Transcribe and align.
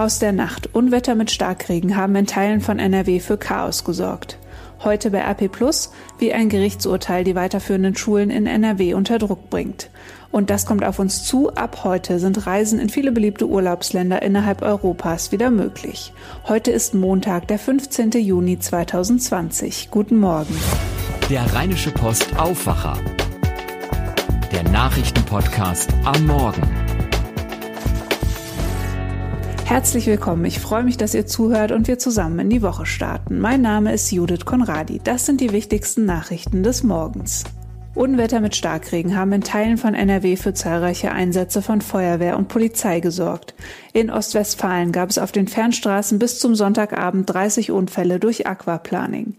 Aus 0.00 0.18
der 0.18 0.32
Nacht 0.32 0.74
Unwetter 0.74 1.14
mit 1.14 1.30
Starkregen 1.30 1.94
haben 1.94 2.16
in 2.16 2.26
Teilen 2.26 2.62
von 2.62 2.78
NRW 2.78 3.20
für 3.20 3.36
Chaos 3.36 3.84
gesorgt. 3.84 4.38
Heute 4.82 5.10
bei 5.10 5.26
AP 5.26 5.52
Plus, 5.52 5.92
wie 6.18 6.32
ein 6.32 6.48
Gerichtsurteil 6.48 7.22
die 7.22 7.34
weiterführenden 7.34 7.94
Schulen 7.94 8.30
in 8.30 8.46
NRW 8.46 8.94
unter 8.94 9.18
Druck 9.18 9.50
bringt. 9.50 9.90
Und 10.30 10.48
das 10.48 10.64
kommt 10.64 10.84
auf 10.84 11.00
uns 11.00 11.24
zu. 11.24 11.54
Ab 11.54 11.84
heute 11.84 12.18
sind 12.18 12.46
Reisen 12.46 12.78
in 12.78 12.88
viele 12.88 13.12
beliebte 13.12 13.46
Urlaubsländer 13.46 14.22
innerhalb 14.22 14.62
Europas 14.62 15.32
wieder 15.32 15.50
möglich. 15.50 16.14
Heute 16.48 16.70
ist 16.70 16.94
Montag, 16.94 17.46
der 17.48 17.58
15. 17.58 18.12
Juni 18.12 18.58
2020. 18.58 19.90
Guten 19.90 20.16
Morgen. 20.16 20.56
Der 21.28 21.42
Rheinische 21.52 21.90
Post 21.90 22.38
Aufwacher. 22.38 22.96
Der 24.50 24.62
Nachrichtenpodcast 24.62 25.92
am 26.06 26.24
Morgen. 26.24 26.79
Herzlich 29.70 30.08
willkommen. 30.08 30.44
Ich 30.46 30.58
freue 30.58 30.82
mich, 30.82 30.96
dass 30.96 31.14
ihr 31.14 31.26
zuhört 31.26 31.70
und 31.70 31.86
wir 31.86 31.96
zusammen 31.96 32.40
in 32.40 32.50
die 32.50 32.60
Woche 32.60 32.86
starten. 32.86 33.38
Mein 33.38 33.62
Name 33.62 33.92
ist 33.92 34.10
Judith 34.10 34.44
Konradi. 34.44 35.00
Das 35.04 35.26
sind 35.26 35.40
die 35.40 35.52
wichtigsten 35.52 36.06
Nachrichten 36.06 36.64
des 36.64 36.82
Morgens. 36.82 37.44
Unwetter 37.94 38.40
mit 38.40 38.56
Starkregen 38.56 39.16
haben 39.16 39.30
in 39.30 39.42
Teilen 39.42 39.78
von 39.78 39.94
NRW 39.94 40.34
für 40.34 40.54
zahlreiche 40.54 41.12
Einsätze 41.12 41.62
von 41.62 41.82
Feuerwehr 41.82 42.36
und 42.36 42.48
Polizei 42.48 42.98
gesorgt. 42.98 43.54
In 43.92 44.10
Ostwestfalen 44.10 44.90
gab 44.90 45.08
es 45.08 45.18
auf 45.18 45.30
den 45.30 45.46
Fernstraßen 45.46 46.18
bis 46.18 46.40
zum 46.40 46.56
Sonntagabend 46.56 47.32
30 47.32 47.70
Unfälle 47.70 48.18
durch 48.18 48.48
Aquaplaning. 48.48 49.36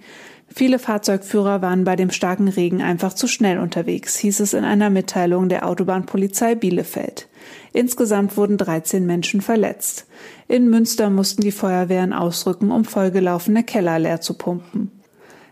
Viele 0.48 0.80
Fahrzeugführer 0.80 1.62
waren 1.62 1.84
bei 1.84 1.98
dem 1.98 2.10
starken 2.10 2.48
Regen 2.48 2.82
einfach 2.82 3.14
zu 3.16 3.28
schnell 3.28 3.60
unterwegs, 3.60 4.18
hieß 4.18 4.40
es 4.40 4.54
in 4.54 4.64
einer 4.64 4.90
Mitteilung 4.90 5.50
der 5.50 5.68
Autobahnpolizei 5.68 6.56
Bielefeld. 6.56 7.28
Insgesamt 7.74 8.38
wurden 8.38 8.58
13 8.58 9.06
Menschen 9.06 9.42
verletzt. 9.42 10.08
In 10.48 10.70
Münster 10.70 11.10
mussten 11.10 11.42
die 11.42 11.52
Feuerwehren 11.52 12.14
ausrücken, 12.14 12.72
um 12.72 12.86
vollgelaufene 12.86 13.64
Keller 13.64 14.00
leer 14.00 14.22
zu 14.22 14.34
pumpen. 14.36 15.01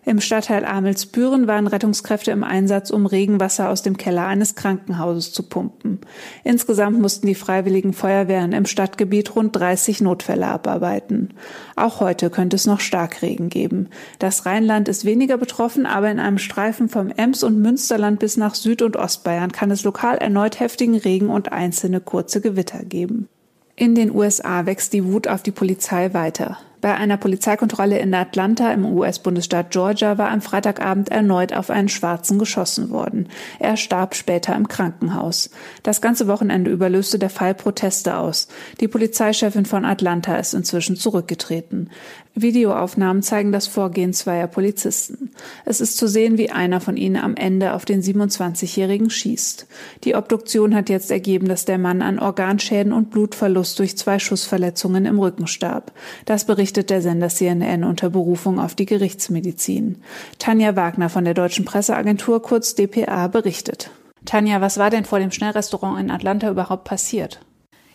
Im 0.09 0.21
Stadtteil 0.21 0.65
Amelsbüren 0.65 1.45
waren 1.45 1.67
Rettungskräfte 1.67 2.31
im 2.31 2.43
Einsatz, 2.43 2.89
um 2.89 3.05
Regenwasser 3.05 3.69
aus 3.69 3.83
dem 3.83 3.95
Keller 3.95 4.25
eines 4.25 4.55
Krankenhauses 4.55 5.31
zu 5.31 5.43
pumpen. 5.43 5.99
Insgesamt 6.43 6.99
mussten 6.99 7.27
die 7.27 7.35
freiwilligen 7.35 7.93
Feuerwehren 7.93 8.51
im 8.51 8.66
Stadtgebiet 8.66 9.35
rund 9.35 9.55
30 9.55 10.01
Notfälle 10.01 10.47
abarbeiten. 10.47 11.35
Auch 11.75 11.99
heute 11.99 12.31
könnte 12.31 12.55
es 12.55 12.66
noch 12.66 12.79
Starkregen 12.79 13.49
geben. 13.49 13.89
Das 14.17 14.47
Rheinland 14.47 14.88
ist 14.88 15.05
weniger 15.05 15.38
betroffen, 15.38 15.85
aber 15.85 16.09
in 16.09 16.19
einem 16.19 16.39
Streifen 16.39 16.89
vom 16.89 17.11
Ems 17.11 17.44
und 17.44 17.61
Münsterland 17.61 18.17
bis 18.17 18.35
nach 18.35 18.55
Süd- 18.55 18.81
und 18.81 18.97
Ostbayern 18.97 19.51
kann 19.51 19.69
es 19.69 19.83
lokal 19.83 20.17
erneut 20.17 20.59
heftigen 20.59 20.97
Regen 20.97 21.29
und 21.29 21.51
einzelne 21.51 22.01
kurze 22.01 22.41
Gewitter 22.41 22.83
geben. 22.83 23.29
In 23.75 23.94
den 23.94 24.09
USA 24.09 24.66
wächst 24.66 24.91
die 24.94 25.05
Wut 25.05 25.27
auf 25.27 25.44
die 25.44 25.51
Polizei 25.51 26.16
weiter. 26.16 26.57
Bei 26.81 26.95
einer 26.95 27.17
Polizeikontrolle 27.17 27.99
in 27.99 28.13
Atlanta 28.13 28.72
im 28.72 28.85
US-Bundesstaat 28.85 29.72
Georgia 29.72 30.17
war 30.17 30.30
am 30.30 30.41
Freitagabend 30.41 31.09
erneut 31.09 31.52
auf 31.52 31.69
einen 31.69 31.89
Schwarzen 31.89 32.39
geschossen 32.39 32.89
worden. 32.89 33.27
Er 33.59 33.75
starb 33.75 34.16
später 34.16 34.55
im 34.55 34.69
Krankenhaus. 34.69 35.50
Das 35.83 36.00
ganze 36.00 36.27
Wochenende 36.27 36.72
über 36.72 36.89
löste 36.89 37.19
der 37.19 37.30
Fall 37.30 37.53
Proteste 37.53 38.16
aus. 38.16 38.47
Die 38.80 38.88
Polizeichefin 38.88 39.66
von 39.66 39.83
Atlanta 39.83 40.38
ist 40.38 40.53
inzwischen 40.53 40.95
zurückgetreten. 40.95 41.89
Videoaufnahmen 42.35 43.22
zeigen 43.22 43.52
das 43.52 43.67
Vorgehen 43.67 44.13
zweier 44.13 44.47
Polizisten. 44.47 45.31
Es 45.66 45.81
ist 45.81 45.97
zu 45.97 46.08
sehen, 46.08 46.38
wie 46.38 46.52
einer 46.52 46.80
von 46.80 46.95
ihnen 46.95 47.17
am 47.17 47.35
Ende 47.35 47.73
auf 47.73 47.85
den 47.85 48.02
27-Jährigen 48.02 49.09
schießt. 49.09 49.67
Die 50.03 50.16
Obduktion 50.16 50.75
hat 50.75 50.89
jetzt 50.89 51.11
ergeben, 51.11 51.47
dass 51.47 51.66
der 51.66 51.77
Mann 51.77 52.02
an 52.02 52.19
Organschäden 52.19 52.94
und 52.94 53.09
Blutverlust 53.09 53.80
durch 53.80 53.97
zwei 53.97 54.19
Schussverletzungen 54.19 55.05
im 55.05 55.19
Rücken 55.19 55.47
starb. 55.47 55.91
Das 56.25 56.45
berichtet 56.45 56.89
der 56.89 57.02
Sender 57.02 57.30
CNN 57.30 57.83
unter 57.83 58.09
Berufung 58.09 58.59
auf 58.59 58.75
die 58.75 58.85
Gerichtsmedizin. 58.85 59.97
Tanja 60.38 60.75
Wagner 60.75 61.09
von 61.09 61.25
der 61.25 61.34
Deutschen 61.34 61.66
Presseagentur 61.66 62.41
kurz 62.41 62.75
dpa 62.75 63.28
berichtet. 63.28 63.91
Tanja, 64.25 64.61
was 64.61 64.78
war 64.78 64.90
denn 64.90 65.06
vor 65.06 65.19
dem 65.19 65.31
Schnellrestaurant 65.31 66.00
in 66.00 66.11
Atlanta 66.11 66.50
überhaupt 66.50 66.84
passiert? 66.84 67.40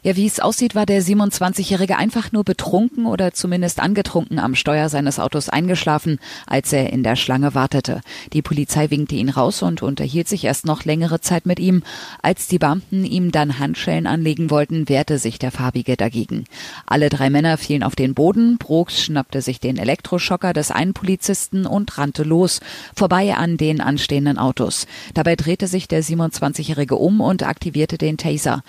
Ja, 0.07 0.17
wie 0.17 0.27
es 0.27 0.39
aussieht, 0.39 0.75
war 0.75 0.85
der 0.85 1.03
27-Jährige 1.03 1.97
einfach 1.97 2.31
nur 2.31 2.45
betrunken 2.45 3.07
oder 3.07 3.33
zumindest 3.33 3.81
angetrunken 3.81 4.39
am 4.39 4.55
Steuer 4.55 4.91
seines 4.91 5.19
Autos 5.19 5.49
eingeschlafen, 5.49 6.19
als 6.47 6.75
er 6.75 6.93
in 6.93 7.03
der 7.03 7.17
Schlange 7.17 7.55
wartete. 7.55 8.03
Die 8.35 8.43
Polizei 8.43 8.91
winkte 8.91 9.15
ihn 9.15 9.31
raus 9.31 9.63
und 9.63 9.83
unterhielt 9.83 10.29
sich 10.29 10.45
erst 10.45 10.67
noch 10.67 10.85
längere 10.85 11.23
Zeit 11.23 11.47
mit 11.47 11.59
ihm. 11.59 11.83
Als 12.21 12.49
die 12.49 12.59
Beamten 12.59 13.07
ihm 13.07 13.33
dann 13.33 13.59
Handschellen 13.59 14.07
anlegen 14.07 14.51
wollten, 14.51 14.91
wehrte 14.91 15.17
sich 15.17 15.39
der 15.39 15.51
Farbige 15.51 15.97
dagegen. 15.97 16.45
Alle 16.85 17.09
drei 17.09 17.31
Männer 17.31 17.57
fielen 17.57 17.83
auf 17.83 17.97
den 17.97 18.13
Boden. 18.13 18.59
Brooks 18.59 19.01
schnappte 19.01 19.41
sich 19.41 19.59
den 19.59 19.79
Elektroschocker 19.79 20.53
des 20.53 20.71
einen 20.71 20.93
Polizisten 20.93 21.65
und 21.65 21.97
rannte 21.97 22.25
los, 22.25 22.61
vorbei 22.95 23.35
an 23.35 23.57
den 23.57 23.81
anstehenden 23.81 24.37
Autos. 24.37 24.87
Dabei 25.15 25.35
drehte 25.35 25.67
sich 25.67 25.89
der 25.89 26.05
27-Jährige 26.05 26.97
um 26.97 27.23
und 27.23 27.43
aktivierte 27.43 27.97
den 27.97 28.19
Taser 28.19 28.63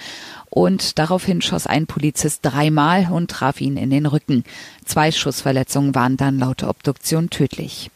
und 0.56 0.98
daraufhin 1.00 1.42
schoss 1.42 1.68
ein 1.68 1.86
Polizist 1.86 2.40
dreimal 2.42 3.10
und 3.12 3.30
traf 3.30 3.60
ihn 3.60 3.76
in 3.76 3.90
den 3.90 4.06
Rücken. 4.06 4.46
Zwei 4.86 5.12
Schussverletzungen 5.12 5.94
waren 5.94 6.16
dann 6.16 6.40
laut 6.40 6.64
Obduktion 6.64 7.30
tödlich. 7.30 7.92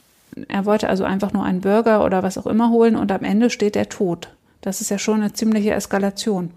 Er 0.49 0.65
wollte 0.65 0.89
also 0.89 1.05
einfach 1.05 1.31
nur 1.31 1.45
einen 1.45 1.61
Burger 1.61 2.03
oder 2.03 2.21
was 2.21 2.37
auch 2.37 2.45
immer 2.45 2.69
holen 2.69 2.97
und 2.97 3.13
am 3.13 3.23
Ende 3.23 3.49
steht 3.49 3.77
er 3.77 3.87
tot. 3.87 4.27
Das 4.59 4.81
ist 4.81 4.91
ja 4.91 4.99
schon 4.99 5.21
eine 5.21 5.31
ziemliche 5.31 5.73
Eskalation. 5.73 6.51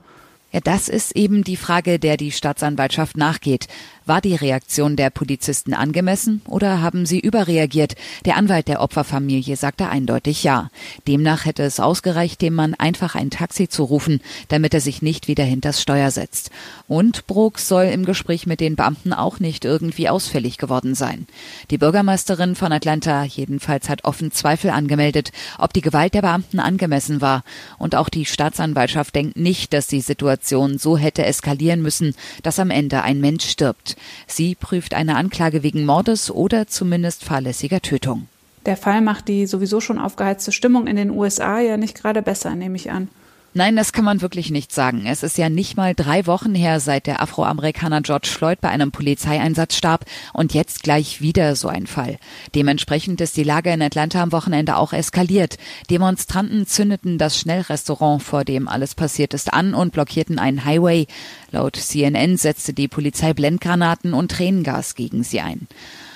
Ja, 0.51 0.59
das 0.59 0.89
ist 0.89 1.15
eben 1.15 1.45
die 1.45 1.57
Frage, 1.57 2.01
der 2.01 2.17
die 2.17 2.33
Staatsanwaltschaft 2.33 3.17
nachgeht. 3.17 3.69
War 4.05 4.21
die 4.21 4.35
Reaktion 4.35 4.97
der 4.97 5.11
Polizisten 5.11 5.75
angemessen 5.75 6.43
oder 6.47 6.83
haben 6.83 7.07
sie 7.07 7.21
überreagiert? 7.21 7.95
Der 8.25 8.37
Anwalt 8.37 8.67
der 8.67 8.81
Opferfamilie 8.81 9.57
sagte 9.57 9.89
eindeutig 9.89 10.43
ja. 10.43 10.71
Demnach 11.07 11.45
hätte 11.45 11.63
es 11.63 11.79
ausgereicht, 11.79 12.43
dem 12.43 12.55
Mann 12.55 12.75
einfach 12.75 13.15
ein 13.15 13.31
Taxi 13.31 13.69
zu 13.69 13.85
rufen, 13.85 14.21
damit 14.49 14.75
er 14.75 14.81
sich 14.81 15.03
nicht 15.03 15.29
wieder 15.29 15.45
hinters 15.45 15.81
Steuer 15.81 16.11
setzt. 16.11 16.51
Und 16.89 17.29
Brooks 17.29 17.69
soll 17.69 17.85
im 17.85 18.05
Gespräch 18.05 18.45
mit 18.45 18.59
den 18.59 18.75
Beamten 18.75 19.12
auch 19.12 19.39
nicht 19.39 19.65
irgendwie 19.65 20.09
ausfällig 20.09 20.59
geworden 20.59 20.97
sein. 20.97 21.29
Die 21.71 21.79
Bürgermeisterin 21.79 22.57
von 22.57 22.73
Atlanta 22.73 23.23
jedenfalls 23.23 23.89
hat 23.89 24.05
offen 24.05 24.33
Zweifel 24.33 24.71
angemeldet, 24.71 25.31
ob 25.59 25.73
die 25.73 25.81
Gewalt 25.81 26.15
der 26.15 26.23
Beamten 26.23 26.59
angemessen 26.59 27.21
war. 27.21 27.45
Und 27.79 27.95
auch 27.95 28.09
die 28.09 28.27
Staatsanwaltschaft 28.27 29.15
denkt 29.15 29.37
nicht, 29.37 29.73
dass 29.73 29.87
die 29.87 30.01
Situation 30.01 30.79
so 30.79 30.97
hätte 30.97 31.25
eskalieren 31.25 31.83
müssen, 31.83 32.17
dass 32.43 32.59
am 32.59 32.71
Ende 32.71 33.03
ein 33.03 33.21
Mensch 33.21 33.49
stirbt. 33.49 33.92
Sie 34.27 34.55
prüft 34.55 34.95
eine 34.95 35.17
Anklage 35.17 35.63
wegen 35.63 35.85
Mordes 35.85 36.31
oder 36.31 36.67
zumindest 36.67 37.25
fahrlässiger 37.25 37.81
Tötung. 37.81 38.29
Der 38.67 38.77
Fall 38.77 39.01
macht 39.01 39.29
die 39.29 39.47
sowieso 39.47 39.81
schon 39.81 39.99
aufgeheizte 39.99 40.53
Stimmung 40.53 40.87
in 40.87 40.97
den 40.97 41.11
USA 41.11 41.61
ja 41.61 41.77
nicht 41.77 42.01
gerade 42.01 42.23
besser, 42.23 42.55
nehme 42.55 42.77
ich 42.77 42.91
an. 42.91 43.09
Nein, 43.55 43.77
das 43.77 43.93
kann 43.93 44.07
man 44.07 44.23
wirklich 44.23 44.51
nicht 44.51 44.73
sagen. 44.73 45.05
Es 45.05 45.23
ist 45.23 45.37
ja 45.37 45.51
nicht 45.51 45.77
mal 45.77 45.95
drei 45.95 46.27
Wochen 46.27 46.55
her, 46.55 46.81
seit 46.81 47.07
der 47.07 47.21
Afroamerikaner 47.21 48.01
George 48.01 48.29
Floyd 48.29 48.63
bei 48.63 48.71
einem 48.71 48.93
Polizeieinsatz 48.93 49.77
starb 49.77 50.07
und 50.33 50.55
jetzt 50.55 50.83
gleich 50.83 51.21
wieder 51.21 51.55
so 51.55 51.69
ein 51.69 51.87
Fall. 51.87 52.17
Dementsprechend 52.55 53.21
ist 53.21 53.37
die 53.37 53.45
Lage 53.45 53.71
in 53.71 53.83
Atlanta 53.83 54.23
am 54.23 54.33
Wochenende 54.33 54.77
auch 54.77 54.95
eskaliert. 54.95 55.59
Demonstranten 55.91 56.67
zündeten 56.67 57.19
das 57.19 57.39
Schnellrestaurant, 57.39 58.23
vor 58.23 58.47
dem 58.47 58.69
alles 58.69 58.95
passiert 58.95 59.35
ist, 59.35 59.53
an 59.53 59.75
und 59.75 59.93
blockierten 59.93 60.39
einen 60.39 60.65
Highway. 60.65 61.07
Laut 61.51 61.77
CNN 61.77 62.39
setzte 62.39 62.73
die 62.73 62.89
Polizei 62.89 63.35
Blendgranaten 63.35 64.15
und 64.15 64.31
Tränengas 64.31 64.95
gegen 64.95 65.25
sie 65.25 65.43
ein. 65.43 65.69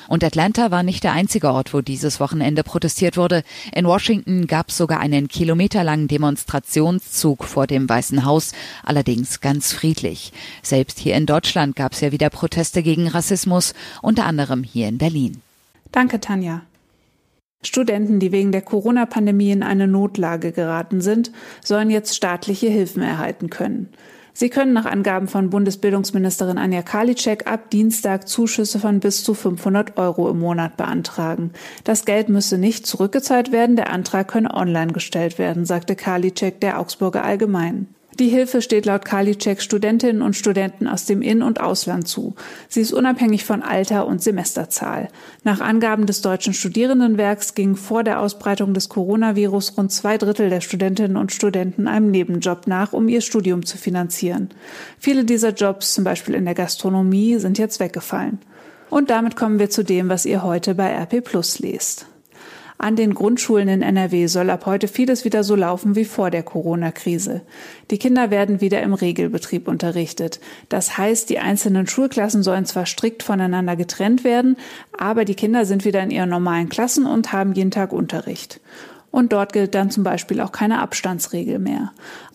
Und 0.08 0.24
Atlanta 0.24 0.70
war 0.70 0.82
nicht 0.82 1.04
der 1.04 1.12
einzige 1.12 1.50
Ort, 1.50 1.74
wo 1.74 1.80
dieses 1.80 2.20
Wochenende 2.20 2.62
protestiert 2.62 3.16
wurde. 3.16 3.42
In 3.74 3.86
Washington 3.86 4.46
gab 4.46 4.68
es 4.68 4.76
sogar 4.76 5.00
einen 5.00 5.28
kilometerlangen 5.28 6.08
Demonstrationszug 6.08 7.44
vor 7.44 7.66
dem 7.66 7.88
Weißen 7.88 8.24
Haus, 8.24 8.52
allerdings 8.84 9.40
ganz 9.40 9.72
friedlich. 9.72 10.32
Selbst 10.62 10.98
hier 10.98 11.14
in 11.14 11.26
Deutschland 11.26 11.76
gab 11.76 11.92
es 11.92 12.00
ja 12.00 12.12
wieder 12.12 12.30
Proteste 12.30 12.82
gegen 12.82 13.08
Rassismus, 13.08 13.74
unter 14.02 14.26
anderem 14.26 14.62
hier 14.62 14.88
in 14.88 14.98
Berlin. 14.98 15.42
Danke, 15.92 16.20
Tanja. 16.20 16.62
Studenten, 17.62 18.20
die 18.20 18.32
wegen 18.32 18.52
der 18.52 18.62
Corona-Pandemie 18.62 19.50
in 19.50 19.62
eine 19.62 19.88
Notlage 19.88 20.52
geraten 20.52 21.00
sind, 21.00 21.32
sollen 21.64 21.90
jetzt 21.90 22.14
staatliche 22.14 22.68
Hilfen 22.68 23.02
erhalten 23.02 23.50
können. 23.50 23.88
Sie 24.38 24.50
können 24.50 24.74
nach 24.74 24.84
Angaben 24.84 25.28
von 25.28 25.48
Bundesbildungsministerin 25.48 26.58
Anja 26.58 26.82
Karliczek 26.82 27.50
ab 27.50 27.70
Dienstag 27.70 28.28
Zuschüsse 28.28 28.78
von 28.78 29.00
bis 29.00 29.24
zu 29.24 29.32
500 29.32 29.96
Euro 29.96 30.28
im 30.28 30.40
Monat 30.40 30.76
beantragen. 30.76 31.52
Das 31.84 32.04
Geld 32.04 32.28
müsse 32.28 32.58
nicht 32.58 32.86
zurückgezahlt 32.86 33.50
werden, 33.50 33.76
der 33.76 33.90
Antrag 33.90 34.28
könne 34.28 34.52
online 34.52 34.92
gestellt 34.92 35.38
werden, 35.38 35.64
sagte 35.64 35.96
Karliczek 35.96 36.60
der 36.60 36.78
Augsburger 36.78 37.24
Allgemein. 37.24 37.88
Die 38.18 38.28
Hilfe 38.28 38.62
steht 38.62 38.86
laut 38.86 39.04
Karliczek 39.04 39.60
Studentinnen 39.60 40.22
und 40.22 40.34
Studenten 40.34 40.88
aus 40.88 41.04
dem 41.04 41.20
In- 41.20 41.42
und 41.42 41.60
Ausland 41.60 42.08
zu. 42.08 42.34
Sie 42.66 42.80
ist 42.80 42.94
unabhängig 42.94 43.44
von 43.44 43.60
Alter 43.60 44.06
und 44.06 44.22
Semesterzahl. 44.22 45.10
Nach 45.44 45.60
Angaben 45.60 46.06
des 46.06 46.22
Deutschen 46.22 46.54
Studierendenwerks 46.54 47.54
gingen 47.54 47.76
vor 47.76 48.04
der 48.04 48.20
Ausbreitung 48.20 48.72
des 48.72 48.88
Coronavirus 48.88 49.76
rund 49.76 49.92
zwei 49.92 50.16
Drittel 50.16 50.48
der 50.48 50.62
Studentinnen 50.62 51.18
und 51.18 51.30
Studenten 51.30 51.88
einem 51.88 52.10
Nebenjob 52.10 52.66
nach, 52.66 52.94
um 52.94 53.06
ihr 53.08 53.20
Studium 53.20 53.66
zu 53.66 53.76
finanzieren. 53.76 54.48
Viele 54.98 55.26
dieser 55.26 55.50
Jobs, 55.50 55.92
zum 55.92 56.04
Beispiel 56.04 56.36
in 56.36 56.46
der 56.46 56.54
Gastronomie, 56.54 57.36
sind 57.36 57.58
jetzt 57.58 57.80
weggefallen. 57.80 58.38
Und 58.88 59.10
damit 59.10 59.36
kommen 59.36 59.58
wir 59.58 59.68
zu 59.68 59.84
dem, 59.84 60.08
was 60.08 60.24
ihr 60.24 60.42
heute 60.42 60.74
bei 60.74 60.90
RP 60.90 61.22
Plus 61.22 61.58
lest. 61.58 62.06
An 62.78 62.94
den 62.94 63.14
Grundschulen 63.14 63.68
in 63.68 63.82
NRW 63.82 64.26
soll 64.26 64.50
ab 64.50 64.66
heute 64.66 64.86
vieles 64.86 65.24
wieder 65.24 65.44
so 65.44 65.54
laufen 65.54 65.96
wie 65.96 66.04
vor 66.04 66.30
der 66.30 66.42
Corona-Krise. 66.42 67.40
Die 67.90 67.98
Kinder 67.98 68.30
werden 68.30 68.60
wieder 68.60 68.82
im 68.82 68.92
Regelbetrieb 68.92 69.66
unterrichtet. 69.66 70.40
Das 70.68 70.98
heißt, 70.98 71.30
die 71.30 71.38
einzelnen 71.38 71.86
Schulklassen 71.86 72.42
sollen 72.42 72.66
zwar 72.66 72.84
strikt 72.84 73.22
voneinander 73.22 73.76
getrennt 73.76 74.24
werden, 74.24 74.56
aber 74.96 75.24
die 75.24 75.34
Kinder 75.34 75.64
sind 75.64 75.84
wieder 75.84 76.02
in 76.02 76.10
ihren 76.10 76.28
normalen 76.28 76.68
Klassen 76.68 77.06
und 77.06 77.32
haben 77.32 77.54
jeden 77.54 77.70
Tag 77.70 77.92
Unterricht. 77.92 78.60
Und 79.10 79.32
dort 79.32 79.52
gilt 79.52 79.74
dann 79.74 79.90
zum 79.90 80.04
Beispiel 80.04 80.40
auch 80.40 80.52
keine 80.52 80.80
Abstandsregel 80.80 81.58
mehr. 81.58 81.92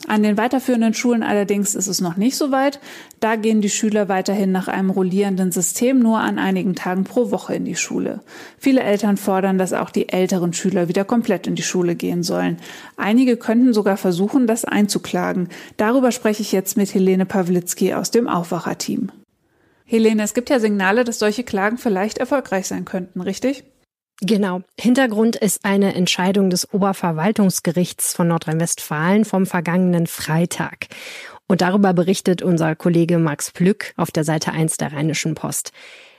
An 0.07 0.23
den 0.23 0.37
weiterführenden 0.37 0.93
Schulen 0.93 1.21
allerdings 1.21 1.75
ist 1.75 1.87
es 1.87 2.01
noch 2.01 2.17
nicht 2.17 2.35
so 2.35 2.51
weit. 2.51 2.79
Da 3.19 3.35
gehen 3.35 3.61
die 3.61 3.69
Schüler 3.69 4.09
weiterhin 4.09 4.51
nach 4.51 4.67
einem 4.67 4.89
rollierenden 4.89 5.51
System 5.51 5.99
nur 5.99 6.19
an 6.19 6.39
einigen 6.39 6.73
Tagen 6.73 7.03
pro 7.03 7.29
Woche 7.29 7.53
in 7.53 7.65
die 7.65 7.75
Schule. 7.75 8.21
Viele 8.57 8.81
Eltern 8.81 9.17
fordern, 9.17 9.57
dass 9.59 9.73
auch 9.73 9.91
die 9.91 10.09
älteren 10.09 10.53
Schüler 10.53 10.87
wieder 10.87 11.05
komplett 11.05 11.45
in 11.45 11.55
die 11.55 11.61
Schule 11.61 11.95
gehen 11.95 12.23
sollen. 12.23 12.57
Einige 12.97 13.37
könnten 13.37 13.73
sogar 13.73 13.97
versuchen, 13.97 14.47
das 14.47 14.65
einzuklagen. 14.65 15.49
Darüber 15.77 16.11
spreche 16.11 16.41
ich 16.41 16.51
jetzt 16.51 16.77
mit 16.77 16.93
Helene 16.93 17.27
Pawlitzki 17.27 17.93
aus 17.93 18.09
dem 18.09 18.27
Aufwacherteam. 18.27 19.11
Helene, 19.85 20.23
es 20.23 20.33
gibt 20.33 20.49
ja 20.49 20.59
Signale, 20.59 21.03
dass 21.03 21.19
solche 21.19 21.43
Klagen 21.43 21.77
vielleicht 21.77 22.17
erfolgreich 22.17 22.65
sein 22.65 22.85
könnten, 22.85 23.19
richtig? 23.19 23.65
Genau. 24.23 24.61
Hintergrund 24.79 25.35
ist 25.35 25.65
eine 25.65 25.95
Entscheidung 25.95 26.51
des 26.51 26.71
Oberverwaltungsgerichts 26.71 28.13
von 28.13 28.27
Nordrhein-Westfalen 28.27 29.25
vom 29.25 29.47
vergangenen 29.47 30.05
Freitag. 30.05 30.87
Und 31.47 31.61
darüber 31.61 31.93
berichtet 31.93 32.43
unser 32.43 32.75
Kollege 32.75 33.17
Max 33.17 33.49
Plück 33.49 33.93
auf 33.97 34.11
der 34.11 34.23
Seite 34.23 34.51
1 34.51 34.77
der 34.77 34.93
Rheinischen 34.93 35.33
Post. 35.33 35.71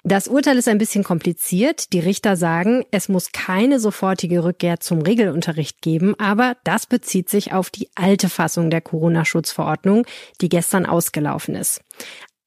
Das 0.03 0.27
Urteil 0.27 0.59
ist 0.59 0.67
ein 0.67 0.79
bisschen 0.79 1.05
kompliziert. 1.05 1.93
Die 1.93 2.01
Richter 2.01 2.37
sagen, 2.37 2.85
es 2.91 3.09
muss 3.09 3.31
keine 3.31 3.79
sofortige 3.79 4.43
Rückkehr 4.43 4.81
zum 4.81 5.03
Regelunterricht 5.03 5.81
geben, 5.81 6.19
aber 6.19 6.57
das 6.65 6.87
bezieht 6.87 7.31
sich 7.31 7.53
auf 7.53 7.71
die 7.71 7.89
alte 7.95 8.29
Fassung 8.29 8.69
der 8.69 8.81
Corona-Schutzverordnung, 8.81 10.05
die 10.41 10.49
gestern 10.49 10.87
ausgelaufen 10.87 11.55
ist. 11.55 11.81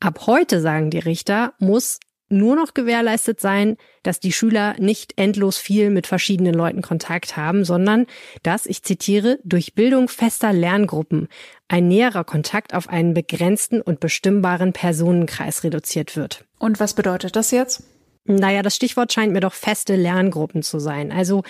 Ab 0.02 0.28
heute, 0.28 0.60
sagen 0.60 0.90
die 0.90 1.00
Richter, 1.00 1.54
muss 1.60 2.00
nur 2.30 2.56
noch 2.56 2.74
gewährleistet 2.74 3.40
sein, 3.40 3.78
dass 4.04 4.20
die 4.20 4.32
Schüler 4.32 4.76
nicht 4.80 5.14
endlos 5.18 5.58
viel 5.58 5.90
mit 5.90 6.08
verschiedenen 6.08 6.54
Leuten 6.54 6.82
Kontakt 6.82 7.38
haben, 7.38 7.66
sondern 7.66 8.08
dass, 8.44 8.66
ich 8.66 8.84
zitiere, 8.84 9.40
durch 9.44 9.76
Bildung 9.76 10.08
fester 10.08 10.54
Lerngruppen 10.54 11.28
ein 11.68 11.88
näherer 11.88 12.24
Kontakt 12.24 12.74
auf 12.74 12.90
einen 12.90 13.14
begrenzten 13.14 13.82
und 13.82 14.00
bestimmbaren 14.00 14.74
Personenkreis 14.74 15.64
reduziert 15.64 16.16
wird. 16.16 16.46
Und 16.60 16.80
was 16.80 16.94
bedeutet 16.94 17.36
das 17.36 17.52
jetzt? 17.52 17.84
Naja, 18.28 18.64
das 18.64 18.76
Stichwort 18.76 19.14
scheint 19.14 19.34
mir 19.34 19.40
doch 19.40 19.54
feste 19.54 19.96
Lerngruppen 19.96 20.64
zu 20.64 20.80
sein. 20.80 21.12
Also 21.12 21.44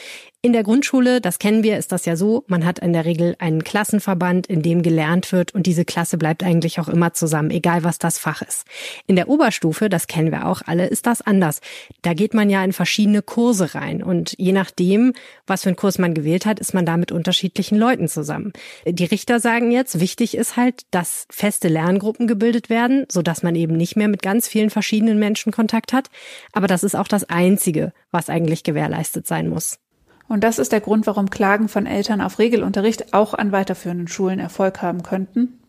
in 0.45 0.53
der 0.53 0.61
Grundschule, 0.61 1.21
das 1.21 1.39
kennen 1.39 1.63
wir, 1.63 1.75
ist 1.75 1.91
das 1.91 2.05
ja 2.05 2.15
so, 2.15 2.43
man 2.45 2.65
hat 2.65 2.77
in 2.77 2.93
der 2.93 3.03
Regel 3.03 3.35
einen 3.39 3.63
Klassenverband, 3.63 4.45
in 4.45 4.61
dem 4.61 4.83
gelernt 4.83 5.31
wird 5.31 5.55
und 5.55 5.65
diese 5.65 5.85
Klasse 5.85 6.19
bleibt 6.19 6.43
eigentlich 6.43 6.79
auch 6.79 6.87
immer 6.87 7.13
zusammen, 7.13 7.49
egal 7.49 7.83
was 7.83 7.97
das 7.97 8.19
Fach 8.19 8.43
ist. 8.43 8.63
In 9.07 9.15
der 9.15 9.27
Oberstufe, 9.27 9.89
das 9.89 10.05
kennen 10.05 10.31
wir 10.31 10.45
auch 10.45 10.61
alle, 10.63 10.85
ist 10.85 11.07
das 11.07 11.23
anders. 11.23 11.61
Da 12.03 12.13
geht 12.13 12.35
man 12.35 12.51
ja 12.51 12.63
in 12.63 12.73
verschiedene 12.73 13.23
Kurse 13.23 13.73
rein 13.73 14.03
und 14.03 14.35
je 14.37 14.51
nachdem, 14.51 15.13
was 15.47 15.63
für 15.63 15.69
einen 15.69 15.77
Kurs 15.77 15.97
man 15.97 16.13
gewählt 16.13 16.45
hat, 16.45 16.59
ist 16.59 16.75
man 16.75 16.85
da 16.85 16.95
mit 16.95 17.11
unterschiedlichen 17.11 17.79
Leuten 17.79 18.07
zusammen. 18.07 18.53
Die 18.85 19.05
Richter 19.05 19.39
sagen 19.39 19.71
jetzt, 19.71 19.99
wichtig 19.99 20.37
ist 20.37 20.57
halt, 20.57 20.83
dass 20.91 21.25
feste 21.31 21.69
Lerngruppen 21.69 22.27
gebildet 22.27 22.69
werden, 22.69 23.07
sodass 23.11 23.41
man 23.41 23.55
eben 23.55 23.75
nicht 23.77 23.95
mehr 23.95 24.09
mit 24.09 24.21
ganz 24.21 24.47
vielen 24.47 24.69
verschiedenen 24.69 25.17
Menschen 25.17 25.51
Kontakt 25.51 25.91
hat. 25.91 26.11
Aber 26.51 26.67
das 26.67 26.83
ist 26.83 26.93
auch 26.93 27.07
das 27.07 27.23
Einzige, 27.31 27.93
was 28.11 28.29
eigentlich 28.29 28.61
gewährleistet 28.61 29.25
sein 29.25 29.49
muss. 29.49 29.79
Und 30.27 30.43
das 30.43 30.59
ist 30.59 30.71
der 30.71 30.81
Grund, 30.81 31.05
warum 31.07 31.29
Klagen 31.29 31.69
von 31.69 31.85
Eltern 31.85 32.21
auf 32.21 32.39
Regelunterricht 32.39 33.13
auch 33.13 33.33
an 33.33 33.51
weiterführenden 33.51 34.07
Schulen 34.07 34.39
Erfolg 34.39 34.81
haben 34.81 35.03
könnten. 35.03 35.59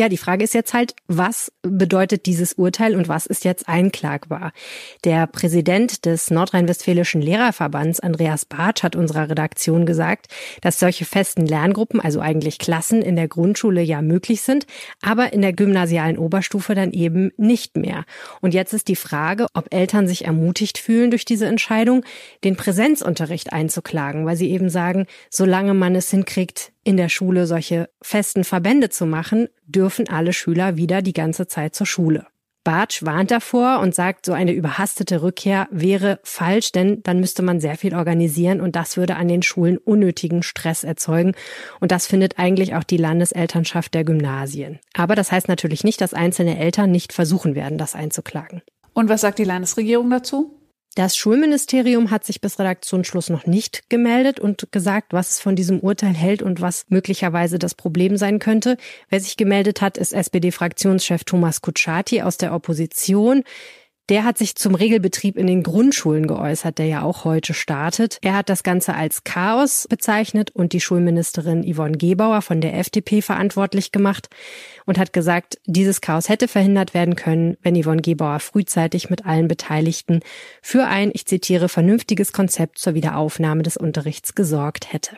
Ja, 0.00 0.08
die 0.08 0.16
Frage 0.16 0.44
ist 0.44 0.54
jetzt 0.54 0.72
halt, 0.72 0.94
was 1.08 1.52
bedeutet 1.60 2.24
dieses 2.24 2.54
Urteil 2.54 2.96
und 2.96 3.08
was 3.08 3.26
ist 3.26 3.44
jetzt 3.44 3.68
einklagbar? 3.68 4.54
Der 5.04 5.26
Präsident 5.26 6.06
des 6.06 6.30
Nordrhein-Westfälischen 6.30 7.20
Lehrerverbands, 7.20 8.00
Andreas 8.00 8.46
Bartsch, 8.46 8.82
hat 8.82 8.96
unserer 8.96 9.28
Redaktion 9.28 9.84
gesagt, 9.84 10.28
dass 10.62 10.80
solche 10.80 11.04
festen 11.04 11.44
Lerngruppen, 11.44 12.00
also 12.00 12.20
eigentlich 12.20 12.58
Klassen 12.58 13.02
in 13.02 13.14
der 13.14 13.28
Grundschule 13.28 13.82
ja 13.82 14.00
möglich 14.00 14.40
sind, 14.40 14.64
aber 15.02 15.34
in 15.34 15.42
der 15.42 15.52
gymnasialen 15.52 16.16
Oberstufe 16.16 16.74
dann 16.74 16.92
eben 16.92 17.30
nicht 17.36 17.76
mehr. 17.76 18.06
Und 18.40 18.54
jetzt 18.54 18.72
ist 18.72 18.88
die 18.88 18.96
Frage, 18.96 19.48
ob 19.52 19.66
Eltern 19.74 20.08
sich 20.08 20.24
ermutigt 20.24 20.78
fühlen 20.78 21.10
durch 21.10 21.26
diese 21.26 21.44
Entscheidung, 21.44 22.06
den 22.42 22.56
Präsenzunterricht 22.56 23.52
einzuklagen, 23.52 24.24
weil 24.24 24.36
sie 24.36 24.50
eben 24.50 24.70
sagen, 24.70 25.04
solange 25.28 25.74
man 25.74 25.94
es 25.94 26.10
hinkriegt, 26.10 26.72
in 26.84 26.96
der 26.96 27.08
Schule 27.08 27.46
solche 27.46 27.88
festen 28.02 28.44
Verbände 28.44 28.88
zu 28.88 29.06
machen, 29.06 29.48
dürfen 29.64 30.08
alle 30.08 30.32
Schüler 30.32 30.76
wieder 30.76 31.02
die 31.02 31.12
ganze 31.12 31.46
Zeit 31.46 31.74
zur 31.74 31.86
Schule. 31.86 32.26
Bartsch 32.62 33.02
warnt 33.02 33.30
davor 33.30 33.80
und 33.80 33.94
sagt, 33.94 34.26
so 34.26 34.32
eine 34.32 34.52
überhastete 34.52 35.22
Rückkehr 35.22 35.66
wäre 35.70 36.20
falsch, 36.22 36.72
denn 36.72 37.02
dann 37.02 37.18
müsste 37.18 37.42
man 37.42 37.58
sehr 37.58 37.76
viel 37.76 37.94
organisieren 37.94 38.60
und 38.60 38.76
das 38.76 38.98
würde 38.98 39.16
an 39.16 39.28
den 39.28 39.42
Schulen 39.42 39.78
unnötigen 39.78 40.42
Stress 40.42 40.84
erzeugen. 40.84 41.32
Und 41.80 41.90
das 41.90 42.06
findet 42.06 42.38
eigentlich 42.38 42.74
auch 42.74 42.84
die 42.84 42.98
Landeselternschaft 42.98 43.94
der 43.94 44.04
Gymnasien. 44.04 44.78
Aber 44.92 45.14
das 45.14 45.32
heißt 45.32 45.48
natürlich 45.48 45.84
nicht, 45.84 46.02
dass 46.02 46.12
einzelne 46.12 46.58
Eltern 46.58 46.90
nicht 46.90 47.14
versuchen 47.14 47.54
werden, 47.54 47.78
das 47.78 47.94
einzuklagen. 47.94 48.60
Und 48.92 49.08
was 49.08 49.22
sagt 49.22 49.38
die 49.38 49.44
Landesregierung 49.44 50.10
dazu? 50.10 50.59
Das 50.96 51.16
Schulministerium 51.16 52.10
hat 52.10 52.24
sich 52.24 52.40
bis 52.40 52.58
Redaktionsschluss 52.58 53.30
noch 53.30 53.46
nicht 53.46 53.88
gemeldet 53.90 54.40
und 54.40 54.72
gesagt, 54.72 55.12
was 55.12 55.30
es 55.30 55.40
von 55.40 55.54
diesem 55.54 55.78
Urteil 55.78 56.14
hält 56.14 56.42
und 56.42 56.60
was 56.60 56.84
möglicherweise 56.88 57.60
das 57.60 57.76
Problem 57.76 58.16
sein 58.16 58.40
könnte. 58.40 58.76
Wer 59.08 59.20
sich 59.20 59.36
gemeldet 59.36 59.82
hat, 59.82 59.96
ist 59.96 60.12
SPD-Fraktionschef 60.12 61.22
Thomas 61.22 61.62
Kutschaty 61.62 62.22
aus 62.22 62.38
der 62.38 62.52
Opposition. 62.52 63.44
Der 64.08 64.24
hat 64.24 64.38
sich 64.38 64.56
zum 64.56 64.74
Regelbetrieb 64.74 65.36
in 65.36 65.46
den 65.46 65.62
Grundschulen 65.62 66.26
geäußert, 66.26 66.78
der 66.78 66.86
ja 66.86 67.02
auch 67.02 67.24
heute 67.24 67.54
startet. 67.54 68.18
Er 68.22 68.34
hat 68.34 68.48
das 68.48 68.64
Ganze 68.64 68.94
als 68.94 69.22
Chaos 69.22 69.86
bezeichnet 69.88 70.50
und 70.50 70.72
die 70.72 70.80
Schulministerin 70.80 71.62
Yvonne 71.62 71.96
Gebauer 71.96 72.42
von 72.42 72.60
der 72.60 72.76
FDP 72.76 73.22
verantwortlich 73.22 73.92
gemacht 73.92 74.28
und 74.84 74.98
hat 74.98 75.12
gesagt, 75.12 75.60
dieses 75.64 76.00
Chaos 76.00 76.28
hätte 76.28 76.48
verhindert 76.48 76.92
werden 76.92 77.14
können, 77.14 77.56
wenn 77.62 77.80
Yvonne 77.80 78.02
Gebauer 78.02 78.40
frühzeitig 78.40 79.10
mit 79.10 79.26
allen 79.26 79.46
Beteiligten 79.46 80.20
für 80.60 80.86
ein, 80.86 81.10
ich 81.14 81.26
zitiere, 81.26 81.68
vernünftiges 81.68 82.32
Konzept 82.32 82.78
zur 82.78 82.94
Wiederaufnahme 82.94 83.62
des 83.62 83.76
Unterrichts 83.76 84.34
gesorgt 84.34 84.92
hätte. 84.92 85.14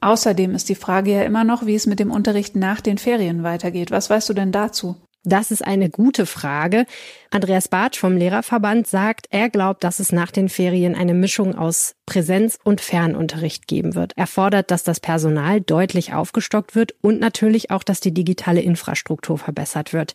Außerdem 0.00 0.54
ist 0.54 0.68
die 0.68 0.74
Frage 0.74 1.12
ja 1.12 1.22
immer 1.22 1.44
noch, 1.44 1.64
wie 1.64 1.76
es 1.76 1.86
mit 1.86 2.00
dem 2.00 2.10
Unterricht 2.10 2.56
nach 2.56 2.80
den 2.80 2.98
Ferien 2.98 3.44
weitergeht. 3.44 3.92
Was 3.92 4.10
weißt 4.10 4.28
du 4.28 4.34
denn 4.34 4.50
dazu? 4.50 4.96
Das 5.24 5.52
ist 5.52 5.64
eine 5.64 5.88
gute 5.88 6.26
Frage. 6.26 6.84
Andreas 7.30 7.68
Bartsch 7.68 7.98
vom 7.98 8.16
Lehrerverband 8.16 8.88
sagt, 8.88 9.26
er 9.30 9.48
glaubt, 9.50 9.84
dass 9.84 10.00
es 10.00 10.10
nach 10.10 10.32
den 10.32 10.48
Ferien 10.48 10.96
eine 10.96 11.14
Mischung 11.14 11.56
aus 11.56 11.94
Präsenz- 12.06 12.58
und 12.64 12.80
Fernunterricht 12.80 13.68
geben 13.68 13.94
wird. 13.94 14.12
Er 14.16 14.26
fordert, 14.26 14.72
dass 14.72 14.82
das 14.82 14.98
Personal 14.98 15.60
deutlich 15.60 16.12
aufgestockt 16.12 16.74
wird 16.74 16.94
und 17.00 17.20
natürlich 17.20 17.70
auch, 17.70 17.84
dass 17.84 18.00
die 18.00 18.12
digitale 18.12 18.60
Infrastruktur 18.60 19.38
verbessert 19.38 19.92
wird. 19.92 20.14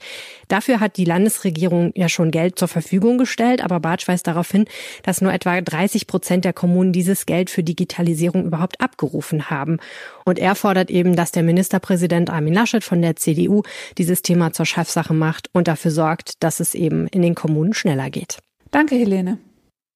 Dafür 0.49 0.81
hat 0.81 0.97
die 0.97 1.05
Landesregierung 1.05 1.93
ja 1.95 2.09
schon 2.09 2.29
Geld 2.29 2.59
zur 2.59 2.67
Verfügung 2.67 3.17
gestellt, 3.17 3.63
aber 3.63 3.79
Bartsch 3.79 4.07
weist 4.09 4.27
darauf 4.27 4.51
hin, 4.51 4.65
dass 5.03 5.21
nur 5.21 5.31
etwa 5.31 5.59
30 5.59 6.05
Prozent 6.05 6.43
der 6.43 6.53
Kommunen 6.53 6.91
dieses 6.91 7.25
Geld 7.25 7.49
für 7.49 7.63
Digitalisierung 7.63 8.45
überhaupt 8.45 8.81
abgerufen 8.81 9.49
haben. 9.49 9.77
Und 10.25 10.37
er 10.37 10.55
fordert 10.55 10.91
eben, 10.91 11.15
dass 11.15 11.31
der 11.31 11.43
Ministerpräsident 11.43 12.29
Armin 12.29 12.53
Laschet 12.53 12.83
von 12.83 13.01
der 13.01 13.15
CDU 13.15 13.63
dieses 13.97 14.21
Thema 14.21 14.51
zur 14.51 14.65
Chefsache 14.98 15.13
macht 15.13 15.50
und 15.54 15.68
dafür 15.68 15.92
sorgt, 15.92 16.44
dass 16.44 16.60
es 16.60 16.74
eben 16.74 17.08
in 17.08 17.22
den 17.22 17.36
Kommunen 17.36 17.74
schneller 17.74 18.10
geht. 18.10 18.39
Danke, 18.72 18.96
Helene. 18.96 19.38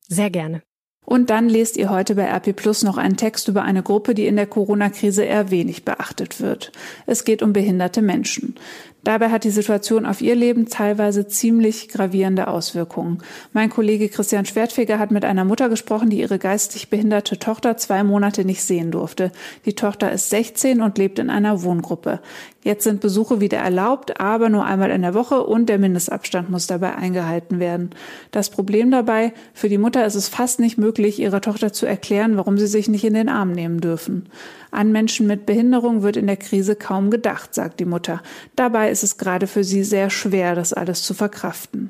Sehr 0.08 0.30
gerne. 0.30 0.62
Und 1.04 1.32
dann 1.32 1.50
lest 1.50 1.78
ihr 1.78 1.90
heute 1.90 2.16
bei 2.16 2.26
RP 2.26 2.56
Plus 2.56 2.84
noch 2.84 2.98
einen 2.98 3.18
Text 3.18 3.48
über 3.48 3.64
eine 3.64 3.82
Gruppe, 3.82 4.14
die 4.14 4.28
in 4.28 4.36
der 4.36 4.46
Corona-Krise 4.46 5.24
eher 5.24 5.50
wenig 5.50 5.84
beachtet 5.84 6.40
wird. 6.40 6.72
Es 7.08 7.26
geht 7.26 7.42
um 7.42 7.52
behinderte 7.52 8.04
Menschen. 8.04 8.56
Dabei 9.04 9.30
hat 9.30 9.44
die 9.44 9.50
Situation 9.50 10.06
auf 10.06 10.22
ihr 10.22 10.36
Leben 10.36 10.68
teilweise 10.68 11.28
ziemlich 11.28 11.90
gravierende 11.90 12.48
Auswirkungen. 12.48 13.24
Mein 13.52 13.72
Kollege 13.72 14.10
Christian 14.10 14.46
Schwertfeger 14.46 15.00
hat 15.00 15.10
mit 15.10 15.26
einer 15.26 15.44
Mutter 15.44 15.70
gesprochen, 15.70 16.12
die 16.12 16.20
ihre 16.20 16.38
geistig 16.38 16.92
behinderte 16.92 17.40
Tochter 17.40 17.78
zwei 17.78 18.04
Monate 18.04 18.46
nicht 18.46 18.64
sehen 18.64 18.92
durfte. 18.92 19.32
Die 19.66 19.74
Tochter 19.74 20.12
ist 20.12 20.30
16 20.30 20.84
und 20.84 21.00
lebt 21.00 21.18
in 21.18 21.32
einer 21.32 21.64
Wohngruppe. 21.64 22.20
Jetzt 22.64 22.84
sind 22.84 23.02
Besuche 23.02 23.42
wieder 23.42 23.58
erlaubt, 23.58 24.20
aber 24.20 24.50
nur 24.50 24.66
einmal 24.66 24.92
in 24.92 25.02
der 25.02 25.16
Woche 25.16 25.44
und 25.44 25.68
der 25.68 25.80
Mindestabstand 25.80 26.52
muss 26.52 26.68
dabei 26.68 26.96
eingehalten 26.96 27.60
werden. 27.60 27.90
Das 28.30 28.52
Problem 28.52 28.92
dabei, 28.92 29.34
für 29.54 29.68
die 29.68 29.80
Mutter 29.80 30.06
ist 30.06 30.14
es 30.14 30.30
fast 30.30 30.60
nicht 30.60 30.78
möglich, 30.78 31.20
ihrer 31.20 31.42
Tochter 31.42 31.74
zu 31.74 31.88
erklären, 31.88 32.38
warum 32.38 32.60
sie 32.60 32.68
sich 32.68 32.88
nicht 32.88 33.04
in 33.04 33.16
den 33.16 33.30
Arm 33.30 33.52
nehmen 33.52 33.82
dürfen. 33.82 34.30
An 34.70 34.92
Menschen 34.92 35.26
mit 35.26 35.48
Behinderung 35.48 36.04
wird 36.04 36.18
in 36.18 36.28
der 36.28 36.38
Krise 36.38 36.76
kaum 36.76 37.10
gedacht, 37.10 37.56
sagt 37.56 37.80
die 37.80 37.86
Mutter. 37.86 38.22
Dabei 38.56 38.92
ist 38.92 39.04
es 39.04 39.18
gerade 39.18 39.48
für 39.48 39.64
sie 39.64 39.84
sehr 39.84 40.12
schwer, 40.12 40.54
das 40.54 40.72
alles 40.72 41.02
zu 41.02 41.16
verkraften 41.16 41.90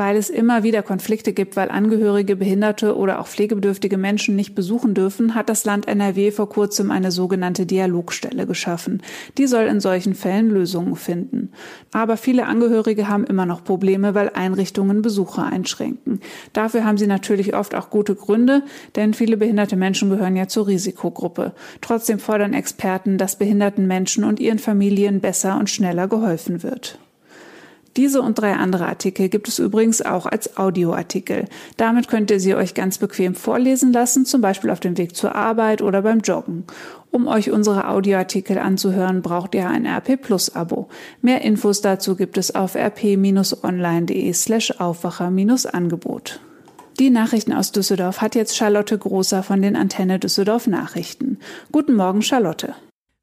weil 0.00 0.16
es 0.16 0.30
immer 0.30 0.62
wieder 0.62 0.82
Konflikte 0.82 1.34
gibt, 1.34 1.56
weil 1.56 1.70
Angehörige, 1.70 2.34
Behinderte 2.34 2.96
oder 2.96 3.20
auch 3.20 3.26
pflegebedürftige 3.26 3.98
Menschen 3.98 4.34
nicht 4.34 4.54
besuchen 4.54 4.94
dürfen, 4.94 5.34
hat 5.34 5.50
das 5.50 5.66
Land 5.66 5.88
NRW 5.88 6.30
vor 6.30 6.48
kurzem 6.48 6.90
eine 6.90 7.10
sogenannte 7.10 7.66
Dialogstelle 7.66 8.46
geschaffen. 8.46 9.02
Die 9.36 9.46
soll 9.46 9.64
in 9.64 9.78
solchen 9.78 10.14
Fällen 10.14 10.48
Lösungen 10.48 10.96
finden. 10.96 11.52
Aber 11.92 12.16
viele 12.16 12.46
Angehörige 12.46 13.08
haben 13.08 13.24
immer 13.24 13.44
noch 13.44 13.62
Probleme, 13.62 14.14
weil 14.14 14.30
Einrichtungen 14.30 15.02
Besucher 15.02 15.44
einschränken. 15.44 16.20
Dafür 16.54 16.86
haben 16.86 16.96
sie 16.96 17.06
natürlich 17.06 17.54
oft 17.54 17.74
auch 17.74 17.90
gute 17.90 18.14
Gründe, 18.14 18.62
denn 18.96 19.12
viele 19.12 19.36
behinderte 19.36 19.76
Menschen 19.76 20.08
gehören 20.08 20.34
ja 20.34 20.48
zur 20.48 20.66
Risikogruppe. 20.66 21.52
Trotzdem 21.82 22.20
fordern 22.20 22.54
Experten, 22.54 23.18
dass 23.18 23.36
behinderten 23.36 23.86
Menschen 23.86 24.24
und 24.24 24.40
ihren 24.40 24.60
Familien 24.60 25.20
besser 25.20 25.58
und 25.58 25.68
schneller 25.68 26.08
geholfen 26.08 26.62
wird. 26.62 26.98
Diese 27.96 28.22
und 28.22 28.38
drei 28.38 28.52
andere 28.54 28.86
Artikel 28.86 29.28
gibt 29.28 29.48
es 29.48 29.58
übrigens 29.58 30.00
auch 30.00 30.26
als 30.26 30.56
Audioartikel. 30.56 31.46
Damit 31.76 32.06
könnt 32.06 32.30
ihr 32.30 32.38
sie 32.38 32.54
euch 32.54 32.74
ganz 32.74 32.98
bequem 32.98 33.34
vorlesen 33.34 33.92
lassen, 33.92 34.24
zum 34.24 34.40
Beispiel 34.40 34.70
auf 34.70 34.78
dem 34.78 34.96
Weg 34.96 35.16
zur 35.16 35.34
Arbeit 35.34 35.82
oder 35.82 36.02
beim 36.02 36.20
Joggen. 36.20 36.64
Um 37.10 37.26
euch 37.26 37.50
unsere 37.50 37.88
Audioartikel 37.88 38.58
anzuhören, 38.58 39.22
braucht 39.22 39.56
ihr 39.56 39.68
ein 39.68 39.86
RP 39.86 40.16
Plus 40.22 40.54
Abo. 40.54 40.88
Mehr 41.20 41.42
Infos 41.42 41.80
dazu 41.80 42.14
gibt 42.14 42.38
es 42.38 42.54
auf 42.54 42.76
rp-online.de 42.76 44.32
slash 44.32 44.70
Aufwacher-Angebot. 44.78 46.40
Die 47.00 47.10
Nachrichten 47.10 47.52
aus 47.52 47.72
Düsseldorf 47.72 48.20
hat 48.20 48.36
jetzt 48.36 48.56
Charlotte 48.56 48.96
Großer 48.96 49.42
von 49.42 49.62
den 49.62 49.74
Antenne 49.74 50.18
Düsseldorf 50.20 50.68
Nachrichten. 50.68 51.38
Guten 51.72 51.94
Morgen, 51.94 52.22
Charlotte. 52.22 52.74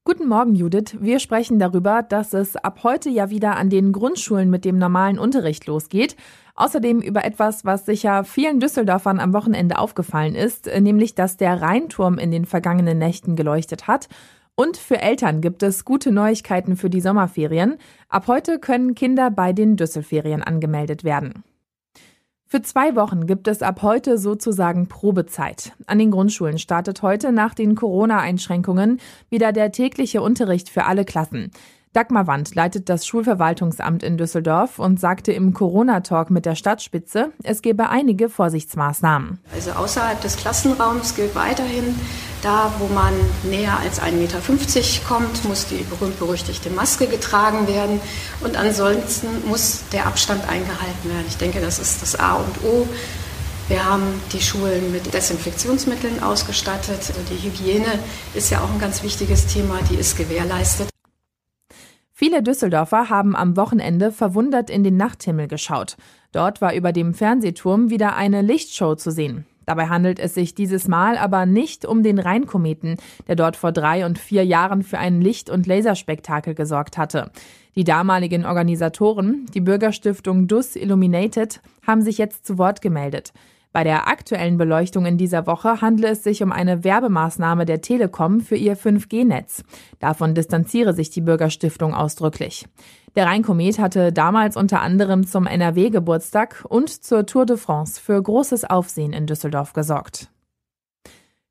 Guten 0.07 0.29
Morgen, 0.29 0.55
Judith. 0.55 0.95
Wir 1.01 1.19
sprechen 1.19 1.59
darüber, 1.59 2.01
dass 2.01 2.31
es 2.31 2.55
ab 2.55 2.79
heute 2.83 3.09
ja 3.09 3.29
wieder 3.29 3.57
an 3.57 3.69
den 3.69 3.91
Grundschulen 3.91 4.49
mit 4.49 4.63
dem 4.63 4.77
normalen 4.77 5.19
Unterricht 5.19 5.65
losgeht. 5.67 6.15
Außerdem 6.55 7.01
über 7.01 7.25
etwas, 7.25 7.65
was 7.65 7.85
sicher 7.85 8.23
vielen 8.23 8.61
Düsseldorfern 8.61 9.19
am 9.19 9.33
Wochenende 9.33 9.77
aufgefallen 9.77 10.33
ist, 10.33 10.69
nämlich 10.79 11.13
dass 11.13 11.35
der 11.35 11.61
Rheinturm 11.61 12.19
in 12.19 12.31
den 12.31 12.45
vergangenen 12.45 12.97
Nächten 12.97 13.35
geleuchtet 13.35 13.87
hat. 13.87 14.07
Und 14.55 14.77
für 14.77 15.01
Eltern 15.01 15.41
gibt 15.41 15.61
es 15.61 15.83
gute 15.83 16.13
Neuigkeiten 16.13 16.77
für 16.77 16.89
die 16.89 17.01
Sommerferien. 17.01 17.75
Ab 18.07 18.27
heute 18.27 18.59
können 18.59 18.95
Kinder 18.95 19.29
bei 19.29 19.51
den 19.51 19.75
Düsselferien 19.75 20.41
angemeldet 20.41 21.03
werden. 21.03 21.43
Für 22.49 22.61
zwei 22.61 22.95
Wochen 22.95 23.27
gibt 23.27 23.49
es 23.49 23.61
ab 23.61 23.81
heute 23.81 24.17
sozusagen 24.17 24.87
Probezeit. 24.87 25.73
An 25.85 25.99
den 25.99 26.11
Grundschulen 26.11 26.59
startet 26.59 27.01
heute 27.01 27.33
nach 27.33 27.53
den 27.53 27.75
Corona-Einschränkungen 27.75 29.01
wieder 29.29 29.51
der 29.51 29.73
tägliche 29.73 30.21
Unterricht 30.21 30.69
für 30.69 30.85
alle 30.85 31.03
Klassen. 31.03 31.51
Dagmar 31.97 32.27
Wand 32.27 32.53
leitet 32.53 32.89
das 32.89 33.07
Schulverwaltungsamt 33.07 34.03
in 34.03 34.17
Düsseldorf 34.19 34.77
und 34.77 34.99
sagte 34.99 35.31
im 35.31 35.55
Corona-Talk 35.55 36.29
mit 36.29 36.45
der 36.45 36.53
Stadtspitze, 36.53 37.31
es 37.41 37.63
gebe 37.63 37.89
einige 37.89 38.29
Vorsichtsmaßnahmen. 38.29 39.39
Also 39.51 39.71
außerhalb 39.71 40.21
des 40.21 40.37
Klassenraums 40.37 41.15
gilt 41.15 41.33
weiterhin, 41.33 41.95
da 42.43 42.71
wo 42.77 42.85
man 42.93 43.13
näher 43.49 43.79
als 43.79 43.99
1,50 43.99 44.11
Meter 44.11 44.37
kommt, 45.07 45.43
muss 45.45 45.65
die 45.65 45.83
berühmt-berüchtigte 45.89 46.69
Maske 46.69 47.07
getragen 47.07 47.67
werden 47.67 47.99
und 48.41 48.57
ansonsten 48.57 49.25
muss 49.47 49.81
der 49.91 50.05
Abstand 50.05 50.47
eingehalten 50.47 51.09
werden. 51.09 51.25
Ich 51.27 51.37
denke, 51.37 51.61
das 51.61 51.79
ist 51.79 52.03
das 52.03 52.15
A 52.19 52.35
und 52.35 52.63
O. 52.63 52.87
Wir 53.69 53.83
haben 53.83 54.03
die 54.33 54.39
Schulen 54.39 54.91
mit 54.91 55.11
Desinfektionsmitteln 55.11 56.21
ausgestattet. 56.21 56.99
Also 57.07 57.21
die 57.31 57.41
Hygiene 57.41 57.97
ist 58.35 58.51
ja 58.51 58.61
auch 58.61 58.71
ein 58.71 58.79
ganz 58.79 59.01
wichtiges 59.01 59.47
Thema, 59.47 59.79
die 59.89 59.95
ist 59.95 60.15
gewährleistet. 60.15 60.89
Viele 62.19 62.41
Düsseldorfer 62.41 63.11
haben 63.11 63.35
am 63.35 63.55
Wochenende 63.57 64.11
verwundert 64.11 64.71
in 64.71 64.83
den 64.83 64.97
Nachthimmel 64.97 65.47
geschaut. 65.47 65.97
Dort 66.31 66.61
war 66.61 66.73
über 66.73 66.91
dem 66.91 67.13
Fernsehturm 67.13 67.91
wieder 67.91 68.15
eine 68.15 68.41
Lichtshow 68.41 68.95
zu 68.95 69.11
sehen. 69.11 69.45
Dabei 69.67 69.87
handelt 69.87 70.17
es 70.17 70.33
sich 70.33 70.55
dieses 70.55 70.87
Mal 70.87 71.19
aber 71.19 71.45
nicht 71.45 71.85
um 71.85 72.01
den 72.01 72.17
Rheinkometen, 72.17 72.97
der 73.27 73.35
dort 73.35 73.55
vor 73.55 73.71
drei 73.71 74.03
und 74.03 74.17
vier 74.17 74.43
Jahren 74.43 74.81
für 74.81 74.97
ein 74.97 75.21
Licht- 75.21 75.51
und 75.51 75.67
Laserspektakel 75.67 76.55
gesorgt 76.55 76.97
hatte. 76.97 77.29
Die 77.75 77.83
damaligen 77.83 78.47
Organisatoren, 78.47 79.45
die 79.53 79.61
Bürgerstiftung 79.61 80.47
Dus 80.47 80.75
Illuminated, 80.75 81.61
haben 81.85 82.01
sich 82.01 82.17
jetzt 82.17 82.47
zu 82.47 82.57
Wort 82.57 82.81
gemeldet. 82.81 83.31
Bei 83.77 83.83
der 83.83 84.07
aktuellen 84.07 84.57
Beleuchtung 84.57 85.05
in 85.05 85.19
dieser 85.19 85.45
Woche 85.45 85.81
handle 85.81 86.07
es 86.07 86.23
sich 86.23 86.41
um 86.41 86.51
eine 86.51 86.83
Werbemaßnahme 86.83 87.63
der 87.67 87.79
Telekom 87.79 88.41
für 88.41 88.55
ihr 88.55 88.75
5G-Netz. 88.75 89.63
Davon 89.99 90.33
distanziere 90.33 90.95
sich 90.95 91.11
die 91.11 91.21
Bürgerstiftung 91.21 91.93
ausdrücklich. 91.93 92.65
Der 93.15 93.27
Rheinkomet 93.27 93.77
hatte 93.77 94.11
damals 94.11 94.57
unter 94.57 94.81
anderem 94.81 95.27
zum 95.27 95.45
NRW-Geburtstag 95.45 96.65
und 96.67 96.89
zur 96.89 97.27
Tour 97.27 97.45
de 97.45 97.57
France 97.57 98.01
für 98.01 98.19
großes 98.19 98.65
Aufsehen 98.65 99.13
in 99.13 99.27
Düsseldorf 99.27 99.73
gesorgt. 99.73 100.31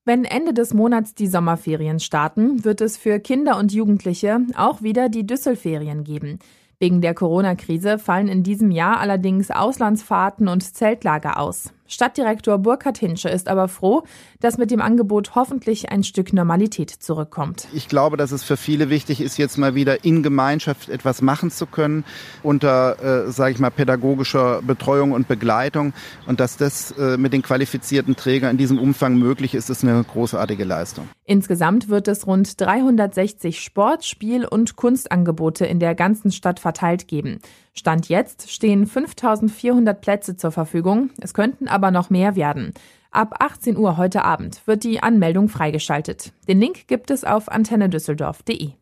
Wenn 0.04 0.24
Ende 0.24 0.52
des 0.52 0.74
Monats 0.74 1.14
die 1.14 1.28
Sommerferien 1.28 2.00
starten, 2.00 2.64
wird 2.64 2.80
es 2.80 2.96
für 2.96 3.20
Kinder 3.20 3.56
und 3.56 3.72
Jugendliche 3.72 4.40
auch 4.56 4.82
wieder 4.82 5.08
die 5.08 5.28
Düsselferien 5.28 6.02
geben. 6.02 6.40
Wegen 6.80 7.00
der 7.00 7.14
Corona-Krise 7.14 8.00
fallen 8.00 8.26
in 8.26 8.42
diesem 8.42 8.72
Jahr 8.72 8.98
allerdings 8.98 9.52
Auslandsfahrten 9.52 10.48
und 10.48 10.64
Zeltlager 10.64 11.38
aus. 11.38 11.72
Stadtdirektor 11.88 12.58
Burkhard 12.58 12.98
Hinsche 12.98 13.28
ist 13.28 13.48
aber 13.48 13.68
froh, 13.68 14.02
dass 14.40 14.58
mit 14.58 14.70
dem 14.70 14.80
Angebot 14.80 15.34
hoffentlich 15.34 15.90
ein 15.90 16.04
Stück 16.04 16.32
Normalität 16.32 16.90
zurückkommt. 16.90 17.68
Ich 17.72 17.88
glaube, 17.88 18.16
dass 18.16 18.32
es 18.32 18.42
für 18.42 18.56
viele 18.56 18.90
wichtig 18.90 19.20
ist, 19.20 19.36
jetzt 19.38 19.56
mal 19.58 19.74
wieder 19.74 20.04
in 20.04 20.22
Gemeinschaft 20.22 20.88
etwas 20.88 21.22
machen 21.22 21.50
zu 21.50 21.66
können, 21.66 22.04
unter, 22.42 23.26
äh, 23.26 23.30
sage 23.30 23.52
ich 23.52 23.58
mal, 23.58 23.70
pädagogischer 23.70 24.62
Betreuung 24.62 25.12
und 25.12 25.28
Begleitung. 25.28 25.92
Und 26.26 26.40
dass 26.40 26.56
das 26.56 26.92
äh, 26.92 27.16
mit 27.16 27.32
den 27.32 27.42
qualifizierten 27.42 28.16
Trägern 28.16 28.52
in 28.52 28.58
diesem 28.58 28.78
Umfang 28.78 29.16
möglich 29.16 29.54
ist, 29.54 29.70
ist 29.70 29.84
eine 29.84 30.02
großartige 30.04 30.64
Leistung. 30.64 31.08
Insgesamt 31.24 31.88
wird 31.88 32.08
es 32.08 32.26
rund 32.26 32.60
360 32.60 33.60
Sport-, 33.60 34.04
Spiel- 34.04 34.46
und 34.46 34.76
Kunstangebote 34.76 35.66
in 35.66 35.80
der 35.80 35.94
ganzen 35.94 36.30
Stadt 36.30 36.60
verteilt 36.60 37.08
geben. 37.08 37.40
Stand 37.78 38.08
jetzt 38.08 38.50
stehen 38.50 38.86
5400 38.86 40.00
Plätze 40.00 40.36
zur 40.36 40.50
Verfügung. 40.50 41.10
Es 41.20 41.34
könnten 41.34 41.68
aber 41.68 41.90
noch 41.90 42.10
mehr 42.10 42.34
werden. 42.34 42.72
Ab 43.10 43.36
18 43.38 43.76
Uhr 43.76 43.96
heute 43.96 44.24
Abend 44.24 44.62
wird 44.66 44.84
die 44.84 45.02
Anmeldung 45.02 45.48
freigeschaltet. 45.48 46.32
Den 46.48 46.60
Link 46.60 46.88
gibt 46.88 47.10
es 47.10 47.24
auf 47.24 47.48
antennedüsseldorf.de. 47.50 48.72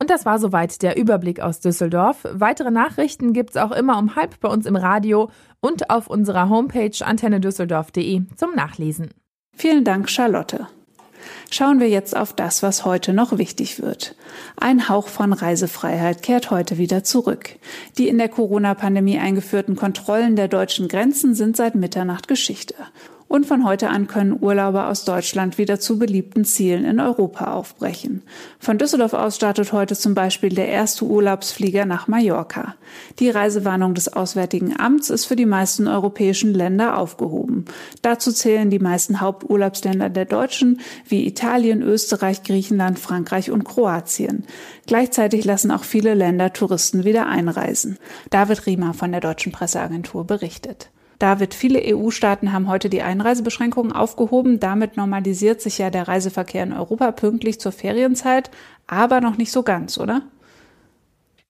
Und 0.00 0.10
das 0.10 0.24
war 0.24 0.38
soweit 0.38 0.82
der 0.82 0.96
Überblick 0.96 1.40
aus 1.40 1.60
Düsseldorf. 1.60 2.26
Weitere 2.32 2.70
Nachrichten 2.70 3.32
gibt's 3.32 3.56
auch 3.56 3.72
immer 3.72 3.98
um 3.98 4.16
halb 4.16 4.38
bei 4.40 4.48
uns 4.48 4.64
im 4.66 4.76
Radio 4.76 5.30
und 5.60 5.90
auf 5.90 6.08
unserer 6.08 6.48
Homepage 6.48 6.92
antennedüsseldorf.de 7.04 8.22
zum 8.36 8.54
Nachlesen. 8.54 9.10
Vielen 9.56 9.84
Dank, 9.84 10.08
Charlotte. 10.08 10.68
Schauen 11.50 11.80
wir 11.80 11.88
jetzt 11.88 12.16
auf 12.16 12.32
das, 12.32 12.62
was 12.62 12.84
heute 12.84 13.12
noch 13.12 13.38
wichtig 13.38 13.80
wird. 13.80 14.14
Ein 14.56 14.88
Hauch 14.88 15.08
von 15.08 15.32
Reisefreiheit 15.32 16.22
kehrt 16.22 16.50
heute 16.50 16.78
wieder 16.78 17.04
zurück. 17.04 17.56
Die 17.96 18.08
in 18.08 18.18
der 18.18 18.28
Corona-Pandemie 18.28 19.18
eingeführten 19.18 19.76
Kontrollen 19.76 20.36
der 20.36 20.48
deutschen 20.48 20.88
Grenzen 20.88 21.34
sind 21.34 21.56
seit 21.56 21.74
Mitternacht 21.74 22.28
Geschichte. 22.28 22.74
Und 23.28 23.44
von 23.44 23.64
heute 23.66 23.90
an 23.90 24.06
können 24.06 24.38
Urlauber 24.40 24.88
aus 24.88 25.04
Deutschland 25.04 25.58
wieder 25.58 25.78
zu 25.78 25.98
beliebten 25.98 26.46
Zielen 26.46 26.86
in 26.86 26.98
Europa 26.98 27.52
aufbrechen. 27.52 28.22
Von 28.58 28.78
Düsseldorf 28.78 29.12
aus 29.12 29.36
startet 29.36 29.70
heute 29.74 29.94
zum 29.94 30.14
Beispiel 30.14 30.48
der 30.48 30.68
erste 30.68 31.04
Urlaubsflieger 31.04 31.84
nach 31.84 32.08
Mallorca. 32.08 32.74
Die 33.18 33.28
Reisewarnung 33.28 33.92
des 33.92 34.10
Auswärtigen 34.10 34.80
Amts 34.80 35.10
ist 35.10 35.26
für 35.26 35.36
die 35.36 35.44
meisten 35.44 35.88
europäischen 35.88 36.54
Länder 36.54 36.96
aufgehoben. 36.96 37.66
Dazu 38.00 38.32
zählen 38.32 38.70
die 38.70 38.78
meisten 38.78 39.20
Haupturlaubsländer 39.20 40.08
der 40.08 40.24
Deutschen 40.24 40.80
wie 41.06 41.26
Italien, 41.26 41.82
Österreich, 41.82 42.42
Griechenland, 42.44 42.98
Frankreich 42.98 43.50
und 43.50 43.64
Kroatien. 43.64 44.44
Gleichzeitig 44.86 45.44
lassen 45.44 45.70
auch 45.70 45.84
viele 45.84 46.14
Länder 46.14 46.54
Touristen 46.54 47.04
wieder 47.04 47.26
einreisen. 47.26 47.98
David 48.30 48.64
Riemer 48.64 48.94
von 48.94 49.12
der 49.12 49.20
Deutschen 49.20 49.52
Presseagentur 49.52 50.26
berichtet. 50.26 50.90
David, 51.18 51.52
viele 51.52 51.80
EU-Staaten 51.84 52.52
haben 52.52 52.68
heute 52.68 52.88
die 52.88 53.02
Einreisebeschränkungen 53.02 53.92
aufgehoben. 53.92 54.60
Damit 54.60 54.96
normalisiert 54.96 55.60
sich 55.60 55.78
ja 55.78 55.90
der 55.90 56.06
Reiseverkehr 56.06 56.62
in 56.62 56.72
Europa 56.72 57.10
pünktlich 57.10 57.58
zur 57.58 57.72
Ferienzeit, 57.72 58.50
aber 58.86 59.20
noch 59.20 59.36
nicht 59.36 59.50
so 59.50 59.64
ganz, 59.64 59.98
oder? 59.98 60.22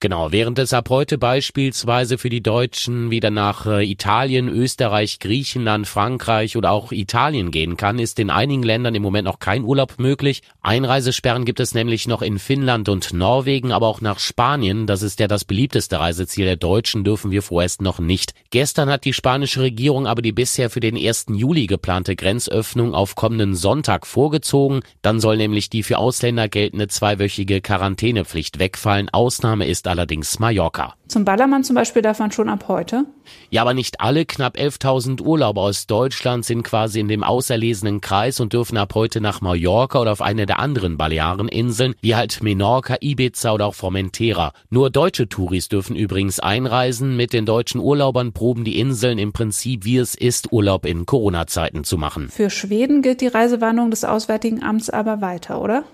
Genau, 0.00 0.30
während 0.30 0.60
es 0.60 0.72
ab 0.72 0.90
heute 0.90 1.18
beispielsweise 1.18 2.18
für 2.18 2.28
die 2.28 2.40
Deutschen 2.40 3.10
wieder 3.10 3.30
nach 3.30 3.66
äh, 3.66 3.84
Italien, 3.84 4.48
Österreich, 4.48 5.18
Griechenland, 5.18 5.88
Frankreich 5.88 6.56
oder 6.56 6.70
auch 6.70 6.92
Italien 6.92 7.50
gehen 7.50 7.76
kann, 7.76 7.98
ist 7.98 8.20
in 8.20 8.30
einigen 8.30 8.62
Ländern 8.62 8.94
im 8.94 9.02
Moment 9.02 9.24
noch 9.24 9.40
kein 9.40 9.64
Urlaub 9.64 9.98
möglich. 9.98 10.42
Einreisesperren 10.62 11.44
gibt 11.44 11.58
es 11.58 11.74
nämlich 11.74 12.06
noch 12.06 12.22
in 12.22 12.38
Finnland 12.38 12.88
und 12.88 13.12
Norwegen, 13.12 13.72
aber 13.72 13.88
auch 13.88 14.00
nach 14.00 14.20
Spanien. 14.20 14.86
Das 14.86 15.02
ist 15.02 15.18
ja 15.18 15.26
das 15.26 15.44
beliebteste 15.44 15.98
Reiseziel 15.98 16.44
der 16.44 16.54
Deutschen, 16.54 17.02
dürfen 17.02 17.32
wir 17.32 17.42
vorerst 17.42 17.82
noch 17.82 17.98
nicht. 17.98 18.34
Gestern 18.50 18.90
hat 18.90 19.04
die 19.04 19.12
spanische 19.12 19.62
Regierung 19.62 20.06
aber 20.06 20.22
die 20.22 20.30
bisher 20.30 20.70
für 20.70 20.78
den 20.78 20.96
1. 20.96 21.26
Juli 21.30 21.66
geplante 21.66 22.14
Grenzöffnung 22.14 22.94
auf 22.94 23.16
kommenden 23.16 23.56
Sonntag 23.56 24.06
vorgezogen. 24.06 24.82
Dann 25.02 25.18
soll 25.18 25.38
nämlich 25.38 25.70
die 25.70 25.82
für 25.82 25.98
Ausländer 25.98 26.48
geltende 26.48 26.86
zweiwöchige 26.86 27.60
Quarantänepflicht 27.60 28.60
wegfallen. 28.60 29.08
Ausnahme 29.10 29.66
ist 29.66 29.87
allerdings 29.88 30.38
Mallorca. 30.38 30.94
Zum 31.08 31.24
Ballermann 31.24 31.64
zum 31.64 31.74
Beispiel 31.74 32.02
darf 32.02 32.18
man 32.18 32.30
schon 32.30 32.48
ab 32.48 32.66
heute? 32.68 33.06
Ja, 33.50 33.62
aber 33.62 33.74
nicht 33.74 34.00
alle 34.00 34.26
knapp 34.26 34.56
11.000 34.56 35.22
Urlauber 35.22 35.62
aus 35.62 35.86
Deutschland 35.86 36.44
sind 36.44 36.62
quasi 36.62 37.00
in 37.00 37.08
dem 37.08 37.24
auserlesenen 37.24 38.00
Kreis 38.00 38.40
und 38.40 38.52
dürfen 38.52 38.76
ab 38.76 38.94
heute 38.94 39.20
nach 39.20 39.40
Mallorca 39.40 40.00
oder 40.00 40.12
auf 40.12 40.20
eine 40.20 40.46
der 40.46 40.58
anderen 40.58 40.96
Baleareninseln, 40.96 41.94
wie 42.00 42.14
halt 42.14 42.42
Menorca, 42.42 42.96
Ibiza 43.00 43.52
oder 43.52 43.66
auch 43.66 43.74
Formentera. 43.74 44.52
Nur 44.70 44.90
deutsche 44.90 45.28
Touris 45.28 45.68
dürfen 45.68 45.96
übrigens 45.96 46.40
einreisen. 46.40 47.16
Mit 47.16 47.32
den 47.32 47.46
deutschen 47.46 47.80
Urlaubern 47.80 48.32
proben 48.32 48.64
die 48.64 48.78
Inseln 48.78 49.18
im 49.18 49.32
Prinzip, 49.32 49.84
wie 49.84 49.96
es 49.96 50.14
ist, 50.14 50.52
Urlaub 50.52 50.84
in 50.84 51.06
Corona-Zeiten 51.06 51.84
zu 51.84 51.96
machen. 51.96 52.28
Für 52.28 52.50
Schweden 52.50 53.02
gilt 53.02 53.22
die 53.22 53.28
Reisewarnung 53.28 53.90
des 53.90 54.04
Auswärtigen 54.04 54.62
Amts 54.62 54.90
aber 54.90 55.20
weiter, 55.20 55.60
oder? 55.60 55.84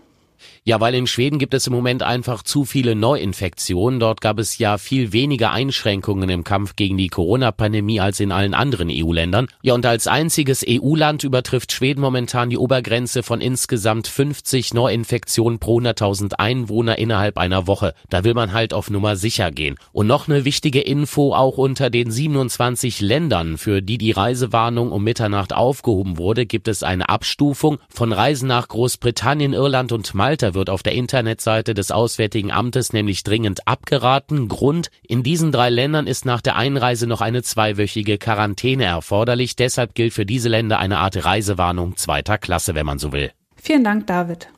Ja, 0.66 0.80
weil 0.80 0.94
in 0.94 1.06
Schweden 1.06 1.38
gibt 1.38 1.52
es 1.52 1.66
im 1.66 1.74
Moment 1.74 2.02
einfach 2.02 2.42
zu 2.42 2.64
viele 2.64 2.94
Neuinfektionen. 2.94 4.00
Dort 4.00 4.22
gab 4.22 4.38
es 4.38 4.56
ja 4.56 4.78
viel 4.78 5.12
weniger 5.12 5.50
Einschränkungen 5.50 6.30
im 6.30 6.42
Kampf 6.42 6.74
gegen 6.74 6.96
die 6.96 7.08
Corona-Pandemie 7.08 8.00
als 8.00 8.18
in 8.18 8.32
allen 8.32 8.54
anderen 8.54 8.88
EU-Ländern. 8.90 9.48
Ja, 9.60 9.74
und 9.74 9.84
als 9.84 10.06
einziges 10.06 10.64
EU-Land 10.66 11.22
übertrifft 11.22 11.72
Schweden 11.72 12.00
momentan 12.00 12.48
die 12.48 12.56
Obergrenze 12.56 13.22
von 13.22 13.42
insgesamt 13.42 14.06
50 14.06 14.72
Neuinfektionen 14.72 15.58
pro 15.58 15.80
100.000 15.80 16.36
Einwohner 16.38 16.96
innerhalb 16.96 17.36
einer 17.36 17.66
Woche. 17.66 17.92
Da 18.08 18.24
will 18.24 18.32
man 18.32 18.54
halt 18.54 18.72
auf 18.72 18.88
Nummer 18.88 19.16
sicher 19.16 19.50
gehen. 19.50 19.76
Und 19.92 20.06
noch 20.06 20.28
eine 20.28 20.46
wichtige 20.46 20.80
Info, 20.80 21.34
auch 21.34 21.58
unter 21.58 21.90
den 21.90 22.10
27 22.10 23.02
Ländern, 23.02 23.58
für 23.58 23.82
die 23.82 23.98
die 23.98 24.12
Reisewarnung 24.12 24.92
um 24.92 25.04
Mitternacht 25.04 25.52
aufgehoben 25.52 26.16
wurde, 26.16 26.46
gibt 26.46 26.68
es 26.68 26.82
eine 26.82 27.10
Abstufung 27.10 27.76
von 27.90 28.14
Reisen 28.14 28.48
nach 28.48 28.68
Großbritannien, 28.68 29.52
Irland 29.52 29.92
und 29.92 30.14
Malta 30.14 30.53
wird 30.54 30.70
auf 30.70 30.82
der 30.82 30.94
Internetseite 30.94 31.74
des 31.74 31.90
Auswärtigen 31.90 32.50
Amtes 32.50 32.92
nämlich 32.92 33.24
dringend 33.24 33.66
abgeraten. 33.66 34.48
Grund, 34.48 34.90
in 35.02 35.22
diesen 35.22 35.52
drei 35.52 35.70
Ländern 35.70 36.06
ist 36.06 36.24
nach 36.24 36.40
der 36.40 36.56
Einreise 36.56 37.06
noch 37.06 37.20
eine 37.20 37.42
zweiwöchige 37.42 38.18
Quarantäne 38.18 38.84
erforderlich. 38.84 39.56
Deshalb 39.56 39.94
gilt 39.94 40.12
für 40.12 40.26
diese 40.26 40.48
Länder 40.48 40.78
eine 40.78 40.98
Art 40.98 41.24
Reisewarnung 41.24 41.96
zweiter 41.96 42.38
Klasse, 42.38 42.74
wenn 42.74 42.86
man 42.86 42.98
so 42.98 43.12
will. 43.12 43.30
Vielen 43.56 43.84
Dank, 43.84 44.06
David. 44.06 44.48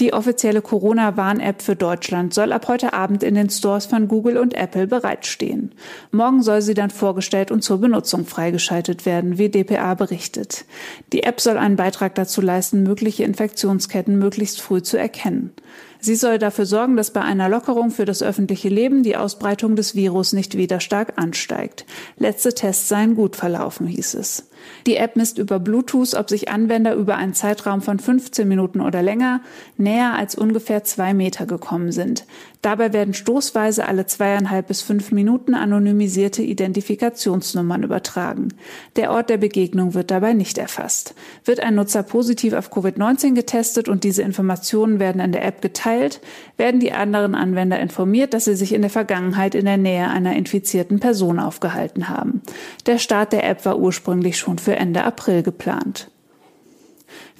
Die 0.00 0.12
offizielle 0.12 0.62
Corona-Warn-App 0.62 1.62
für 1.62 1.76
Deutschland 1.76 2.34
soll 2.34 2.52
ab 2.52 2.68
heute 2.68 2.92
Abend 2.92 3.22
in 3.22 3.34
den 3.34 3.50
Stores 3.50 3.86
von 3.86 4.08
Google 4.08 4.38
und 4.38 4.54
Apple 4.54 4.86
bereitstehen. 4.86 5.72
Morgen 6.10 6.42
soll 6.42 6.62
sie 6.62 6.74
dann 6.74 6.90
vorgestellt 6.90 7.50
und 7.50 7.62
zur 7.62 7.78
Benutzung 7.78 8.26
freigeschaltet 8.26 9.06
werden, 9.06 9.38
wie 9.38 9.48
dpa 9.48 9.94
berichtet. 9.94 10.64
Die 11.12 11.22
App 11.22 11.40
soll 11.40 11.58
einen 11.58 11.76
Beitrag 11.76 12.14
dazu 12.14 12.40
leisten, 12.40 12.82
mögliche 12.82 13.24
Infektionsketten 13.24 14.18
möglichst 14.18 14.60
früh 14.60 14.82
zu 14.82 14.96
erkennen. 14.96 15.52
Sie 16.00 16.16
soll 16.16 16.38
dafür 16.38 16.66
sorgen, 16.66 16.96
dass 16.96 17.12
bei 17.12 17.20
einer 17.20 17.48
Lockerung 17.48 17.92
für 17.92 18.04
das 18.04 18.24
öffentliche 18.24 18.68
Leben 18.68 19.04
die 19.04 19.16
Ausbreitung 19.16 19.76
des 19.76 19.94
Virus 19.94 20.32
nicht 20.32 20.56
wieder 20.56 20.80
stark 20.80 21.12
ansteigt. 21.14 21.86
Letzte 22.16 22.52
Tests 22.52 22.88
seien 22.88 23.14
gut 23.14 23.36
verlaufen, 23.36 23.86
hieß 23.86 24.14
es. 24.14 24.48
Die 24.86 24.96
App 24.96 25.16
misst 25.16 25.38
über 25.38 25.58
Bluetooth, 25.58 26.14
ob 26.14 26.28
sich 26.28 26.48
Anwender 26.50 26.94
über 26.94 27.16
einen 27.16 27.34
Zeitraum 27.34 27.82
von 27.82 27.98
15 27.98 28.46
Minuten 28.46 28.80
oder 28.80 29.02
länger 29.02 29.40
näher 29.76 30.14
als 30.14 30.34
ungefähr 30.34 30.84
zwei 30.84 31.14
Meter 31.14 31.46
gekommen 31.46 31.92
sind. 31.92 32.24
Dabei 32.62 32.92
werden 32.92 33.12
stoßweise 33.12 33.88
alle 33.88 34.06
zweieinhalb 34.06 34.68
bis 34.68 34.82
fünf 34.82 35.10
Minuten 35.10 35.54
anonymisierte 35.54 36.42
Identifikationsnummern 36.42 37.82
übertragen. 37.82 38.54
Der 38.94 39.10
Ort 39.10 39.30
der 39.30 39.38
Begegnung 39.38 39.94
wird 39.94 40.12
dabei 40.12 40.32
nicht 40.32 40.58
erfasst. 40.58 41.16
Wird 41.44 41.58
ein 41.58 41.74
Nutzer 41.74 42.04
positiv 42.04 42.52
auf 42.52 42.72
Covid-19 42.72 43.34
getestet 43.34 43.88
und 43.88 44.04
diese 44.04 44.22
Informationen 44.22 45.00
werden 45.00 45.20
in 45.20 45.32
der 45.32 45.44
App 45.44 45.60
geteilt, 45.60 46.20
werden 46.56 46.78
die 46.78 46.92
anderen 46.92 47.34
Anwender 47.34 47.80
informiert, 47.80 48.32
dass 48.32 48.44
sie 48.44 48.54
sich 48.54 48.72
in 48.72 48.82
der 48.82 48.90
Vergangenheit 48.90 49.56
in 49.56 49.64
der 49.64 49.76
Nähe 49.76 50.08
einer 50.08 50.36
infizierten 50.36 51.00
Person 51.00 51.40
aufgehalten 51.40 52.08
haben. 52.08 52.42
Der 52.86 52.98
Start 52.98 53.32
der 53.32 53.42
App 53.42 53.64
war 53.64 53.80
ursprünglich 53.80 54.38
schon 54.38 54.58
für 54.58 54.76
Ende 54.76 55.02
April 55.02 55.42
geplant. 55.42 56.11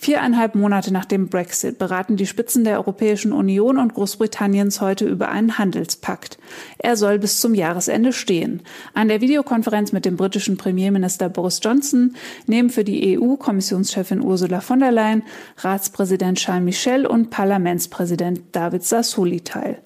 Viereinhalb 0.02 0.56
Monate 0.56 0.92
nach 0.92 1.04
dem 1.04 1.28
Brexit 1.28 1.78
beraten 1.78 2.16
die 2.16 2.26
Spitzen 2.26 2.64
der 2.64 2.78
Europäischen 2.78 3.32
Union 3.32 3.78
und 3.78 3.94
Großbritanniens 3.94 4.80
heute 4.80 5.06
über 5.06 5.28
einen 5.28 5.58
Handelspakt. 5.58 6.38
Er 6.78 6.96
soll 6.96 7.20
bis 7.20 7.40
zum 7.40 7.54
Jahresende 7.54 8.12
stehen. 8.12 8.62
An 8.94 9.06
der 9.06 9.20
Videokonferenz 9.20 9.92
mit 9.92 10.04
dem 10.04 10.16
britischen 10.16 10.56
Premierminister 10.56 11.28
Boris 11.28 11.60
Johnson 11.62 12.16
nehmen 12.48 12.70
für 12.70 12.82
die 12.82 13.16
EU 13.16 13.36
Kommissionschefin 13.36 14.22
Ursula 14.22 14.60
von 14.60 14.80
der 14.80 14.90
Leyen, 14.90 15.22
Ratspräsident 15.58 16.36
Charles 16.38 16.64
Michel 16.64 17.06
und 17.06 17.30
Parlamentspräsident 17.30 18.40
David 18.50 18.82
Sassoli 18.82 19.42
teil. 19.42 19.78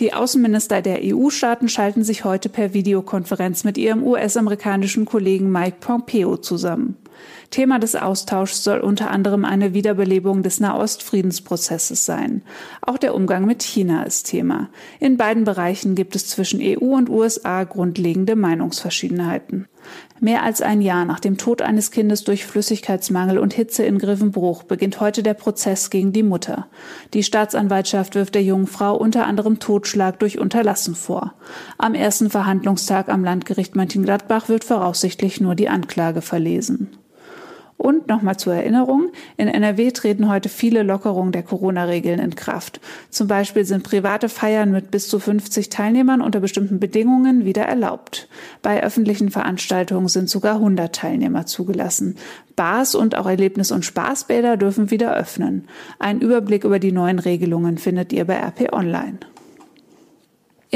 Die 0.00 0.14
Außenminister 0.14 0.82
der 0.82 0.98
EU-Staaten 1.04 1.68
schalten 1.68 2.02
sich 2.02 2.24
heute 2.24 2.48
per 2.48 2.74
Videokonferenz 2.74 3.62
mit 3.62 3.78
ihrem 3.78 4.02
US-amerikanischen 4.02 5.04
Kollegen 5.04 5.52
Mike 5.52 5.76
Pompeo 5.78 6.38
zusammen. 6.38 6.96
Thema 7.50 7.78
des 7.78 7.96
Austauschs 7.96 8.64
soll 8.64 8.80
unter 8.80 9.10
anderem 9.10 9.44
eine 9.44 9.72
Wiederbelebung 9.72 10.42
des 10.42 10.60
Nahost-Friedensprozesses 10.60 12.04
sein. 12.04 12.42
Auch 12.82 12.98
der 12.98 13.14
Umgang 13.14 13.46
mit 13.46 13.62
China 13.62 14.02
ist 14.02 14.26
Thema. 14.26 14.68
In 15.00 15.16
beiden 15.16 15.44
Bereichen 15.44 15.94
gibt 15.94 16.16
es 16.16 16.28
zwischen 16.28 16.60
EU 16.62 16.94
und 16.96 17.08
USA 17.08 17.64
grundlegende 17.64 18.36
Meinungsverschiedenheiten. 18.36 19.66
Mehr 20.18 20.42
als 20.42 20.62
ein 20.62 20.80
Jahr 20.80 21.04
nach 21.04 21.20
dem 21.20 21.36
Tod 21.36 21.62
eines 21.62 21.90
Kindes 21.90 22.24
durch 22.24 22.46
Flüssigkeitsmangel 22.46 23.38
und 23.38 23.52
Hitze 23.52 23.84
in 23.84 23.98
Griffenbruch 23.98 24.62
beginnt 24.62 25.00
heute 25.00 25.22
der 25.22 25.34
Prozess 25.34 25.90
gegen 25.90 26.12
die 26.12 26.22
Mutter. 26.22 26.68
Die 27.12 27.22
Staatsanwaltschaft 27.22 28.14
wirft 28.14 28.34
der 28.34 28.42
jungen 28.42 28.66
Frau 28.66 28.96
unter 28.96 29.26
anderem 29.26 29.58
Totschlag 29.58 30.18
durch 30.18 30.38
Unterlassen 30.38 30.94
vor. 30.94 31.34
Am 31.76 31.94
ersten 31.94 32.30
Verhandlungstag 32.30 33.08
am 33.08 33.24
Landgericht 33.24 33.76
Mönchengladbach 33.76 34.48
wird 34.48 34.64
voraussichtlich 34.64 35.40
nur 35.40 35.54
die 35.54 35.68
Anklage 35.68 36.22
verlesen. 36.22 36.96
Und 37.76 38.08
nochmal 38.08 38.38
zur 38.38 38.54
Erinnerung, 38.54 39.10
in 39.36 39.48
NRW 39.48 39.90
treten 39.90 40.28
heute 40.28 40.48
viele 40.48 40.82
Lockerungen 40.82 41.32
der 41.32 41.42
Corona-Regeln 41.42 42.18
in 42.18 42.34
Kraft. 42.34 42.80
Zum 43.10 43.28
Beispiel 43.28 43.64
sind 43.66 43.84
private 43.84 44.28
Feiern 44.28 44.72
mit 44.72 44.90
bis 44.90 45.08
zu 45.08 45.18
50 45.18 45.68
Teilnehmern 45.68 46.22
unter 46.22 46.40
bestimmten 46.40 46.80
Bedingungen 46.80 47.44
wieder 47.44 47.62
erlaubt. 47.62 48.28
Bei 48.62 48.82
öffentlichen 48.82 49.30
Veranstaltungen 49.30 50.08
sind 50.08 50.30
sogar 50.30 50.54
100 50.54 50.94
Teilnehmer 50.94 51.44
zugelassen. 51.44 52.16
Bars 52.56 52.94
und 52.94 53.14
auch 53.16 53.26
Erlebnis- 53.26 53.72
und 53.72 53.84
Spaßbäder 53.84 54.56
dürfen 54.56 54.90
wieder 54.90 55.14
öffnen. 55.14 55.68
Ein 55.98 56.20
Überblick 56.20 56.64
über 56.64 56.78
die 56.78 56.92
neuen 56.92 57.18
Regelungen 57.18 57.76
findet 57.76 58.12
ihr 58.12 58.24
bei 58.24 58.36
RP 58.36 58.72
Online. 58.72 59.18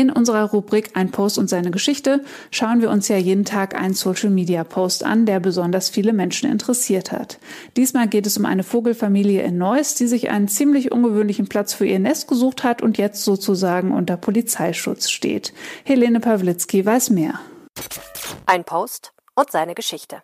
In 0.01 0.09
unserer 0.09 0.45
Rubrik 0.45 0.93
Ein 0.95 1.11
Post 1.11 1.37
und 1.37 1.51
seine 1.51 1.71
Geschichte 1.71 2.25
schauen 2.51 2.81
wir 2.81 2.89
uns 2.89 3.09
ja 3.09 3.19
jeden 3.19 3.45
Tag 3.45 3.79
einen 3.79 3.93
Social-Media-Post 3.93 5.05
an, 5.05 5.27
der 5.27 5.41
besonders 5.41 5.91
viele 5.91 6.15
Menschen 6.15 6.51
interessiert 6.51 7.13
hat. 7.13 7.39
Diesmal 7.77 8.09
geht 8.09 8.27
es 8.27 8.39
um 8.39 8.47
eine 8.47 8.63
Vogelfamilie 8.63 9.43
in 9.43 9.59
Neuss, 9.59 9.97
die 9.97 10.07
sich 10.07 10.31
einen 10.31 10.49
ziemlich 10.49 10.91
ungewöhnlichen 10.91 11.51
Platz 11.51 11.75
für 11.75 11.85
ihr 11.85 11.99
Nest 11.99 12.29
gesucht 12.29 12.65
hat 12.65 12.81
und 12.81 12.97
jetzt 12.97 13.25
sozusagen 13.25 13.93
unter 13.93 14.17
Polizeischutz 14.17 15.11
steht. 15.11 15.53
Helene 15.85 16.21
Pawlitzki 16.21 16.87
weiß 16.87 17.11
mehr. 17.11 17.39
Ein 18.47 18.65
Post 18.65 19.13
und 19.35 19.51
seine 19.53 19.75
Geschichte. 19.75 20.23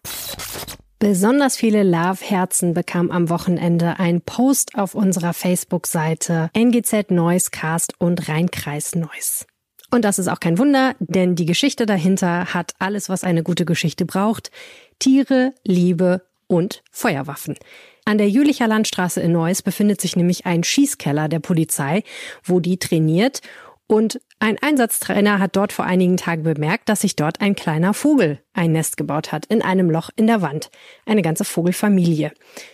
Besonders 0.99 1.59
viele 1.59 1.83
Love-Herzen 1.83 2.73
bekam 2.73 3.11
am 3.11 3.29
Wochenende 3.29 3.99
ein 3.99 4.23
Post 4.23 4.75
auf 4.75 4.95
unserer 4.95 5.35
Facebook-Seite 5.35 6.49
NGZ 6.55 7.11
Neuss 7.11 7.51
Cast 7.51 7.93
und 8.01 8.31
Rheinkreis 8.31 8.95
Neuss. 8.95 9.45
Und 9.91 10.05
das 10.05 10.19
ist 10.19 10.29
auch 10.29 10.41
kein 10.41 10.59
Wunder, 10.59 10.95
denn 10.99 11.37
die 11.37 11.47
Geschichte 11.47 11.87
dahinter 11.87 12.55
hat 12.55 12.73
alles, 12.79 13.09
was 13.09 13.25
eine 13.25 13.43
gute 13.43 13.65
Geschichte 13.65 14.05
braucht. 14.05 14.51
Tiere, 14.99 15.53
Liebe 15.65 16.23
und 16.49 16.83
Feuerwaffen. 16.91 17.57
An 18.05 18.19
der 18.19 18.29
Jülicher 18.29 18.69
Landstraße 18.69 19.21
in 19.21 19.33
Neuss 19.33 19.63
befindet 19.63 20.01
sich 20.01 20.15
nämlich 20.15 20.47
ein 20.47 20.63
Schießkeller 20.63 21.29
der 21.29 21.41
Polizei, 21.41 22.05
wo 22.45 22.61
die 22.61 22.79
trainiert 22.79 23.41
Und 23.89 24.21
ein 24.41 24.59
Einsatztrainer 24.61 25.39
hat 25.39 25.55
dort 25.55 25.73
vor 25.73 25.85
einigen 25.85 26.17
Tagen 26.17 26.43
bemerkt, 26.43 26.89
dass 26.89 27.03
sich 27.03 27.15
dort 27.15 27.41
ein 27.41 27.55
kleiner 27.55 27.95
Vogel 27.95 28.41
ein 28.53 28.73
Nest 28.73 28.97
gebaut 28.97 29.31
hat 29.31 29.47
in 29.47 29.63
einem 29.63 29.91
Loch 29.91 30.11
in 30.17 30.27
der 30.27 30.43
Wand. 30.43 30.71
Eine 31.05 31.23
ganze 31.23 31.45
Vogelfamilie. 31.45 32.33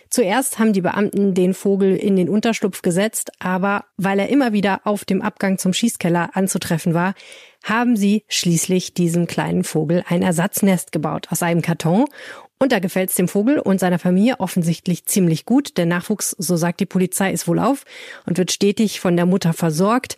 Zuerst 0.09 0.57
haben 0.57 0.73
die 0.73 0.81
Beamten 0.81 1.35
den 1.35 1.53
Vogel 1.53 1.95
in 1.95 2.15
den 2.15 2.29
Unterschlupf 2.29 2.81
gesetzt, 2.81 3.31
aber 3.37 3.85
weil 3.95 4.17
er 4.17 4.29
immer 4.29 4.53
wieder 4.53 4.81
auf 4.85 5.05
dem 5.05 5.21
Abgang 5.21 5.59
zum 5.59 5.73
Schießkeller 5.73 6.31
anzutreffen 6.33 6.95
war, 6.95 7.13
haben 7.63 7.95
sie 7.95 8.23
schließlich 8.27 8.95
diesem 8.95 9.27
kleinen 9.27 9.63
Vogel 9.63 10.03
ein 10.09 10.23
Ersatznest 10.23 10.91
gebaut 10.91 11.27
aus 11.29 11.43
einem 11.43 11.61
Karton 11.61 12.05
und 12.63 12.71
da 12.71 12.79
gefällt 12.79 13.09
es 13.09 13.15
dem 13.15 13.27
Vogel 13.27 13.59
und 13.59 13.79
seiner 13.79 13.99
Familie 13.99 14.39
offensichtlich 14.39 15.05
ziemlich 15.05 15.45
gut. 15.45 15.77
Der 15.77 15.85
Nachwuchs, 15.85 16.35
so 16.39 16.55
sagt 16.55 16.79
die 16.79 16.85
Polizei, 16.85 17.31
ist 17.31 17.47
wohl 17.47 17.59
auf 17.59 17.83
und 18.25 18.37
wird 18.37 18.51
stetig 18.51 18.99
von 18.99 19.15
der 19.15 19.25
Mutter 19.25 19.53
versorgt. 19.53 20.17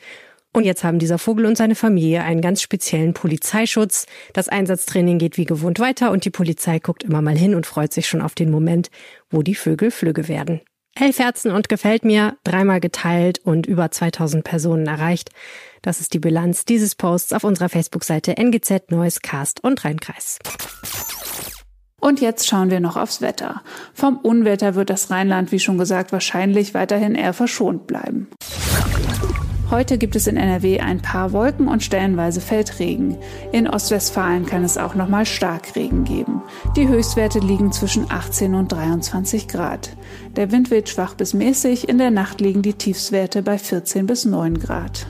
Und 0.55 0.63
jetzt 0.63 0.85
haben 0.85 0.99
dieser 0.99 1.17
Vogel 1.17 1.47
und 1.47 1.57
seine 1.57 1.75
Familie 1.75 2.23
einen 2.23 2.39
ganz 2.39 2.61
speziellen 2.61 3.13
Polizeischutz. 3.13 4.05
Das 4.31 4.47
Einsatztraining 4.47 5.17
geht 5.17 5.35
wie 5.35 5.43
gewohnt 5.43 5.81
weiter 5.81 6.11
und 6.11 6.23
die 6.23 6.29
Polizei 6.29 6.79
guckt 6.79 7.03
immer 7.03 7.21
mal 7.21 7.37
hin 7.37 7.55
und 7.55 7.65
freut 7.65 7.91
sich 7.91 8.07
schon 8.07 8.21
auf 8.21 8.35
den 8.35 8.49
Moment, 8.49 8.89
wo 9.29 9.41
die 9.41 9.53
Vögel 9.53 9.91
flügge 9.91 10.29
werden. 10.29 10.61
Elf 10.97 11.19
Herzen 11.19 11.51
und 11.51 11.67
gefällt 11.67 12.05
mir, 12.05 12.37
dreimal 12.45 12.79
geteilt 12.79 13.39
und 13.39 13.65
über 13.65 13.91
2000 13.91 14.45
Personen 14.45 14.87
erreicht. 14.87 15.29
Das 15.81 15.99
ist 15.99 16.13
die 16.13 16.19
Bilanz 16.19 16.63
dieses 16.63 16.95
Posts 16.95 17.33
auf 17.33 17.43
unserer 17.43 17.67
Facebook-Seite 17.67 18.37
NGZ 18.37 18.91
Neues 18.91 19.21
Cast 19.21 19.61
und 19.61 19.83
Rheinkreis. 19.83 20.39
Und 21.99 22.21
jetzt 22.21 22.47
schauen 22.47 22.69
wir 22.69 22.79
noch 22.79 22.95
aufs 22.95 23.19
Wetter. 23.19 23.61
Vom 23.93 24.19
Unwetter 24.19 24.75
wird 24.75 24.89
das 24.89 25.11
Rheinland, 25.11 25.51
wie 25.51 25.59
schon 25.59 25.77
gesagt, 25.77 26.13
wahrscheinlich 26.13 26.73
weiterhin 26.73 27.15
eher 27.15 27.33
verschont 27.33 27.87
bleiben. 27.87 28.29
Heute 29.71 29.97
gibt 29.97 30.15
es 30.15 30.27
in 30.27 30.37
NRW 30.37 30.79
ein 30.79 31.01
paar 31.01 31.31
Wolken 31.31 31.67
und 31.67 31.81
stellenweise 31.81 32.39
fällt 32.39 32.77
Regen. 32.79 33.17
In 33.51 33.67
Ostwestfalen 33.67 34.45
kann 34.45 34.63
es 34.63 34.77
auch 34.77 34.93
noch 34.93 35.09
mal 35.09 35.25
Starkregen 35.25 36.03
geben. 36.03 36.43
Die 36.75 36.87
Höchstwerte 36.87 37.39
liegen 37.39 37.71
zwischen 37.71 38.09
18 38.09 38.53
und 38.53 38.71
23 38.71 39.47
Grad. 39.47 39.89
Der 40.35 40.51
Wind 40.51 40.69
weht 40.69 40.89
schwach 40.89 41.15
bis 41.15 41.33
mäßig, 41.33 41.89
in 41.89 41.97
der 41.97 42.11
Nacht 42.11 42.41
liegen 42.41 42.61
die 42.61 42.73
Tiefswerte 42.73 43.41
bei 43.41 43.57
14 43.57 44.05
bis 44.05 44.25
9 44.25 44.59
Grad. 44.59 45.07